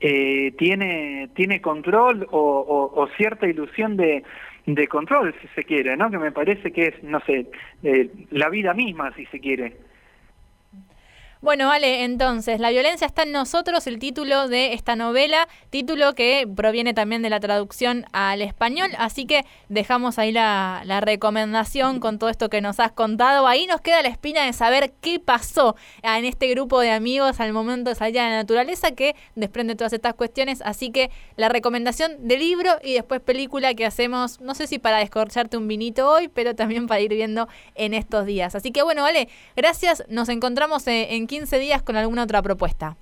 eh, 0.00 0.52
tiene 0.58 1.30
tiene 1.34 1.60
control 1.62 2.26
o, 2.30 2.38
o- 2.40 3.00
o 3.02 3.06
cierta 3.16 3.46
ilusión 3.46 3.96
de 3.96 4.22
de 4.66 4.86
control, 4.88 5.34
si 5.42 5.48
se 5.48 5.62
quiere, 5.64 5.94
¿no? 5.96 6.10
Que 6.10 6.18
me 6.18 6.32
parece 6.32 6.72
que 6.72 6.86
es, 6.86 7.02
no 7.04 7.20
sé, 7.20 7.50
eh, 7.82 8.10
la 8.30 8.48
vida 8.48 8.72
misma, 8.72 9.12
si 9.14 9.26
se 9.26 9.38
quiere. 9.38 9.76
Bueno, 11.44 11.68
vale, 11.68 12.04
entonces, 12.04 12.58
La 12.58 12.70
violencia 12.70 13.06
está 13.06 13.24
en 13.24 13.32
nosotros, 13.32 13.86
el 13.86 13.98
título 13.98 14.48
de 14.48 14.72
esta 14.72 14.96
novela, 14.96 15.46
título 15.68 16.14
que 16.14 16.48
proviene 16.56 16.94
también 16.94 17.20
de 17.20 17.28
la 17.28 17.38
traducción 17.38 18.06
al 18.12 18.40
español, 18.40 18.88
así 18.96 19.26
que 19.26 19.44
dejamos 19.68 20.18
ahí 20.18 20.32
la, 20.32 20.82
recomendación 21.02 22.00
con 22.00 22.18
todo 22.18 22.30
esto 22.30 22.48
que 22.48 22.62
nos 22.62 22.80
has 22.80 22.92
contado. 22.92 23.46
Ahí 23.46 23.66
nos 23.66 23.82
queda 23.82 24.00
la 24.00 24.08
espina 24.08 24.46
de 24.46 24.54
saber 24.54 24.94
qué 25.02 25.20
pasó 25.20 25.76
en 26.02 26.24
este 26.24 26.48
grupo 26.48 26.80
de 26.80 26.92
amigos 26.92 27.38
al 27.40 27.52
momento 27.52 27.90
de 27.90 27.96
salir 27.96 28.20
a 28.20 28.30
la 28.30 28.36
naturaleza 28.36 28.92
que 28.92 29.14
desprende 29.34 29.74
todas 29.74 29.92
estas 29.92 30.14
cuestiones, 30.14 30.62
así 30.62 30.92
que 30.92 31.10
la 31.36 31.50
recomendación 31.50 32.26
de 32.26 32.38
libro 32.38 32.70
y 32.82 32.94
después 32.94 33.20
película 33.20 33.74
que 33.74 33.84
hacemos, 33.84 34.40
no 34.40 34.54
sé 34.54 34.66
si 34.66 34.78
para 34.78 34.96
descorcharte 34.96 35.58
un 35.58 35.68
vinito 35.68 36.08
hoy, 36.08 36.28
pero 36.28 36.54
también 36.54 36.86
para 36.86 37.02
ir 37.02 37.12
viendo 37.12 37.48
en 37.74 37.92
estos 37.92 38.24
días. 38.24 38.54
Así 38.54 38.70
que 38.70 38.82
bueno, 38.82 39.02
vale, 39.02 39.28
gracias, 39.56 40.04
nos 40.08 40.30
encontramos 40.30 40.86
eh, 40.86 41.16
en 41.16 41.26
15 41.34 41.58
días 41.58 41.82
con 41.82 41.96
alguna 41.96 42.22
otra 42.22 42.40
propuesta. 42.42 42.96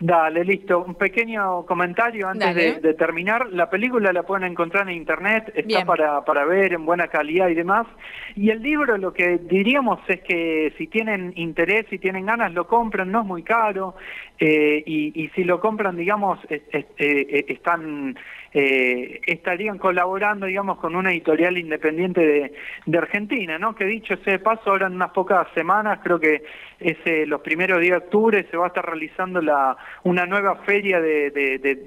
Dale, 0.00 0.44
listo. 0.44 0.80
Un 0.84 0.96
pequeño 0.96 1.64
comentario 1.66 2.26
antes 2.26 2.52
de, 2.56 2.80
de 2.80 2.94
terminar. 2.94 3.46
La 3.52 3.70
película 3.70 4.12
la 4.12 4.24
pueden 4.24 4.50
encontrar 4.50 4.88
en 4.88 4.96
internet, 4.96 5.52
está 5.54 5.68
Bien. 5.68 5.86
para, 5.86 6.24
para 6.24 6.44
ver 6.44 6.72
en 6.72 6.84
buena 6.84 7.06
calidad 7.06 7.48
y 7.48 7.54
demás. 7.54 7.86
Y 8.34 8.50
el 8.50 8.60
libro 8.60 8.98
lo 8.98 9.12
que 9.12 9.38
diríamos 9.38 10.00
es 10.08 10.20
que 10.22 10.74
si 10.78 10.88
tienen 10.88 11.32
interés, 11.36 11.86
si 11.90 12.00
tienen 12.00 12.26
ganas, 12.26 12.52
lo 12.52 12.66
compren, 12.66 13.12
no 13.12 13.20
es 13.20 13.26
muy 13.26 13.44
caro. 13.44 13.94
eh, 14.40 14.82
y, 14.84 15.12
y 15.14 15.28
si 15.28 15.44
lo 15.44 15.60
compran, 15.60 15.96
digamos, 15.96 16.40
es- 16.50 16.62
es- 16.72 16.86
eh, 16.98 17.26
eh, 17.38 17.44
están 17.50 18.16
eh, 18.56 19.20
estarían 19.26 19.78
colaborando, 19.78 20.46
digamos, 20.46 20.78
con 20.78 20.94
una 20.94 21.10
editorial 21.10 21.58
independiente 21.58 22.52
de, 22.86 22.98
Argentina, 22.98 23.58
¿no? 23.58 23.74
Que 23.74 23.84
dicho 23.84 24.16
sea 24.18 24.34
de 24.34 24.38
paso, 24.38 24.70
ahora 24.70 24.86
en 24.86 24.94
unas 24.94 25.10
pocas 25.10 25.48
semanas, 25.54 25.98
creo 26.04 26.20
que 26.20 26.44
es 26.78 27.28
los 27.28 27.40
primeros 27.40 27.80
días 27.80 27.98
de 27.98 28.06
octubre, 28.06 28.46
se 28.50 28.56
va 28.56 28.66
a 28.66 28.68
estar 28.68 28.86
realizando 28.86 29.40
la 29.40 29.76
una 30.04 30.26
nueva 30.26 30.56
feria 30.66 31.00
de, 31.00 31.26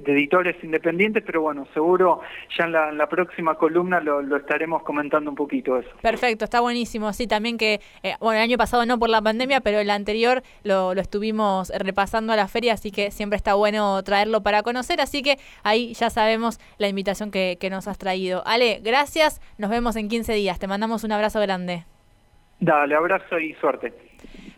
editores 0.05 0.61
independientes, 0.63 1.23
pero 1.25 1.41
bueno, 1.41 1.67
seguro 1.73 2.21
ya 2.57 2.65
en 2.65 2.73
la, 2.73 3.07
próxima 3.07 3.55
columna 3.55 4.01
lo, 4.01 4.35
estaremos 4.35 4.83
comentando 4.83 5.29
un 5.29 5.35
poquito 5.37 5.77
eso. 5.77 5.89
Perfecto, 6.01 6.43
está 6.43 6.59
buenísimo. 6.59 7.13
Sí, 7.13 7.27
también 7.27 7.57
que, 7.57 7.79
eh, 8.03 8.15
bueno, 8.19 8.39
el 8.39 8.43
año 8.43 8.57
pasado 8.57 8.85
no 8.85 8.99
por 8.99 9.09
la 9.09 9.21
pandemia, 9.21 9.61
pero 9.61 9.79
el 9.79 9.89
anterior 9.89 10.43
lo 10.63 10.91
estuvimos 10.93 11.71
repasando 11.77 12.33
a 12.33 12.35
la 12.35 12.49
feria, 12.49 12.73
así 12.73 12.91
que 12.91 13.11
siempre 13.11 13.37
está 13.37 13.53
bueno 13.53 14.03
traerlo 14.03 14.43
para 14.43 14.63
conocer. 14.63 14.99
Así 14.99 15.23
que 15.23 15.37
ahí 15.63 15.93
ya 15.93 16.09
sabemos 16.09 16.56
la 16.77 16.87
invitación 16.87 17.31
que, 17.31 17.57
que 17.59 17.69
nos 17.69 17.87
has 17.87 17.97
traído. 17.97 18.43
Ale, 18.45 18.79
gracias. 18.83 19.41
Nos 19.57 19.69
vemos 19.69 19.95
en 19.95 20.09
15 20.09 20.33
días. 20.33 20.59
Te 20.59 20.67
mandamos 20.67 21.03
un 21.03 21.11
abrazo 21.11 21.39
grande. 21.39 21.85
Dale, 22.59 22.95
abrazo 22.95 23.39
y 23.39 23.53
suerte. 23.55 23.93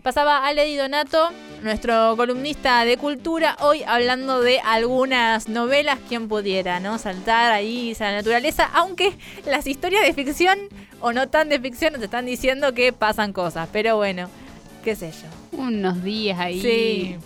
Pasaba 0.02 0.48
Ale 0.48 0.64
Di 0.64 0.78
Donato, 0.78 1.30
nuestro 1.62 2.16
columnista 2.16 2.86
de 2.86 2.96
cultura, 2.96 3.58
hoy 3.60 3.84
hablando 3.86 4.40
de 4.40 4.60
algunas 4.62 5.50
novelas, 5.50 6.00
quien 6.08 6.30
pudiera, 6.30 6.80
¿no? 6.80 6.98
Saltar 6.98 7.52
ahí 7.52 7.94
a 8.00 8.04
la 8.06 8.12
naturaleza, 8.14 8.70
aunque 8.74 9.12
las 9.46 9.68
historias 9.68 10.04
de 10.04 10.14
ficción 10.14 10.58
o 11.02 11.12
no 11.12 11.28
tan 11.28 11.50
de 11.50 11.60
ficción 11.60 11.94
te 11.96 12.06
están 12.06 12.26
diciendo 12.26 12.74
que 12.74 12.94
pasan 12.94 13.34
cosas, 13.34 13.68
pero 13.74 13.98
bueno, 13.98 14.30
qué 14.86 14.96
sé 14.96 15.12
yo. 15.12 15.60
Unos 15.60 16.02
días 16.02 16.40
ahí. 16.40 16.62
Sí. 16.62 17.18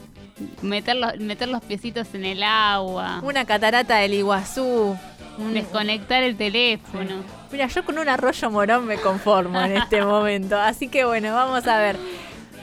Meter 0.61 0.95
los, 0.95 1.17
meter 1.19 1.47
los 1.49 1.61
piecitos 1.63 2.07
en 2.13 2.25
el 2.25 2.43
agua. 2.43 3.19
Una 3.23 3.45
catarata 3.45 3.97
del 3.97 4.13
Iguazú. 4.13 4.97
un- 5.37 5.53
Desconectar 5.53 6.21
el 6.23 6.35
teléfono. 6.37 7.23
Mira, 7.51 7.67
yo 7.67 7.83
con 7.85 7.97
un 7.97 8.07
arroyo 8.09 8.49
morón 8.51 8.85
me 8.85 8.97
conformo 8.97 9.59
en 9.61 9.77
este 9.77 10.03
momento. 10.03 10.57
Así 10.59 10.87
que 10.87 11.05
bueno, 11.05 11.33
vamos 11.33 11.65
a 11.67 11.77
ver. 11.79 11.97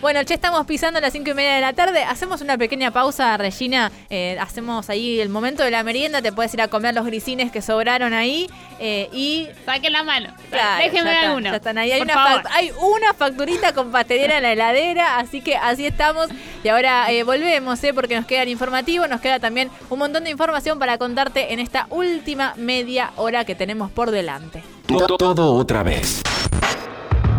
Bueno, 0.00 0.22
che, 0.24 0.32
estamos 0.32 0.64
pisando 0.64 0.98
las 0.98 1.12
cinco 1.12 1.30
y 1.30 1.34
media 1.34 1.56
de 1.56 1.60
la 1.60 1.74
tarde. 1.74 2.02
Hacemos 2.04 2.40
una 2.40 2.56
pequeña 2.56 2.90
pausa, 2.90 3.36
Regina. 3.36 3.92
Eh, 4.08 4.34
hacemos 4.40 4.88
ahí 4.88 5.20
el 5.20 5.28
momento 5.28 5.62
de 5.62 5.70
la 5.70 5.82
merienda. 5.82 6.22
Te 6.22 6.32
puedes 6.32 6.54
ir 6.54 6.62
a 6.62 6.68
comer 6.68 6.94
los 6.94 7.04
grisines 7.04 7.52
que 7.52 7.60
sobraron 7.60 8.14
ahí. 8.14 8.48
eh, 8.78 9.10
y. 9.12 9.46
Saquen 9.66 9.92
la 9.92 10.02
mano. 10.02 10.32
Claro, 10.48 10.82
Déjenme 10.82 10.98
ya 11.00 11.04
ver 11.04 11.14
está, 11.24 11.34
uno. 11.34 11.50
ya 11.50 11.56
están 11.56 11.76
ahí. 11.78 11.92
Hay 11.92 11.98
Por 11.98 12.06
una, 12.06 12.14
favor. 12.14 12.42
fac- 12.44 12.50
hay 12.54 12.72
una 12.80 13.12
facturita 13.12 13.74
con 13.74 13.92
pastelera 13.92 14.38
en 14.38 14.42
la 14.44 14.52
heladera. 14.52 15.18
Así 15.18 15.42
que 15.42 15.56
así 15.56 15.84
estamos. 15.84 16.28
Y 16.64 16.68
ahora 16.68 17.10
eh, 17.12 17.22
volvemos, 17.22 17.84
¿eh? 17.84 17.92
porque 17.92 18.16
nos 18.16 18.24
queda 18.24 18.42
el 18.44 18.48
informativo. 18.48 19.06
Nos 19.06 19.20
queda 19.20 19.38
también 19.38 19.70
un 19.90 19.98
montón 19.98 20.24
de 20.24 20.30
información 20.30 20.78
para 20.78 20.96
contarte 20.96 21.52
en 21.52 21.60
esta 21.60 21.86
última 21.90 22.54
media 22.56 23.10
hora 23.16 23.44
que 23.44 23.54
tenemos 23.54 23.90
por 23.90 24.10
delante. 24.10 24.62
To- 24.86 25.18
Todo 25.18 25.52
otra 25.56 25.82
vez. 25.82 26.22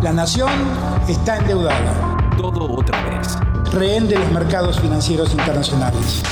La 0.00 0.12
nación 0.12 0.50
está 1.08 1.38
endeudada. 1.38 2.11
Todo 2.42 2.72
otra 2.72 3.00
vez. 3.04 3.38
rehén 3.72 4.08
de 4.08 4.18
los 4.18 4.28
mercados 4.32 4.80
financieros 4.80 5.30
internacionales. 5.30 6.24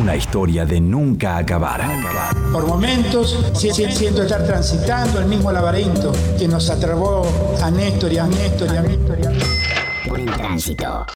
Una 0.00 0.16
historia 0.16 0.64
de 0.64 0.80
nunca 0.80 1.36
acabar. 1.36 1.82
Por 2.50 2.66
momentos 2.66 3.38
siento 3.52 4.22
estar 4.22 4.46
transitando 4.46 5.20
el 5.20 5.26
mismo 5.26 5.52
laberinto 5.52 6.12
que 6.38 6.48
nos 6.48 6.70
atrapó 6.70 7.26
a 7.62 7.70
Néstor 7.70 8.10
y 8.10 8.18
a 8.18 8.26
Néstor 8.26 8.72
y 8.72 8.76
a 8.78 8.82
Néstor. 8.82 9.20
Y 9.20 9.26
a 9.26 9.30
Néstor. 9.30 10.08
Buen 10.08 10.24
tránsito. 10.24 11.04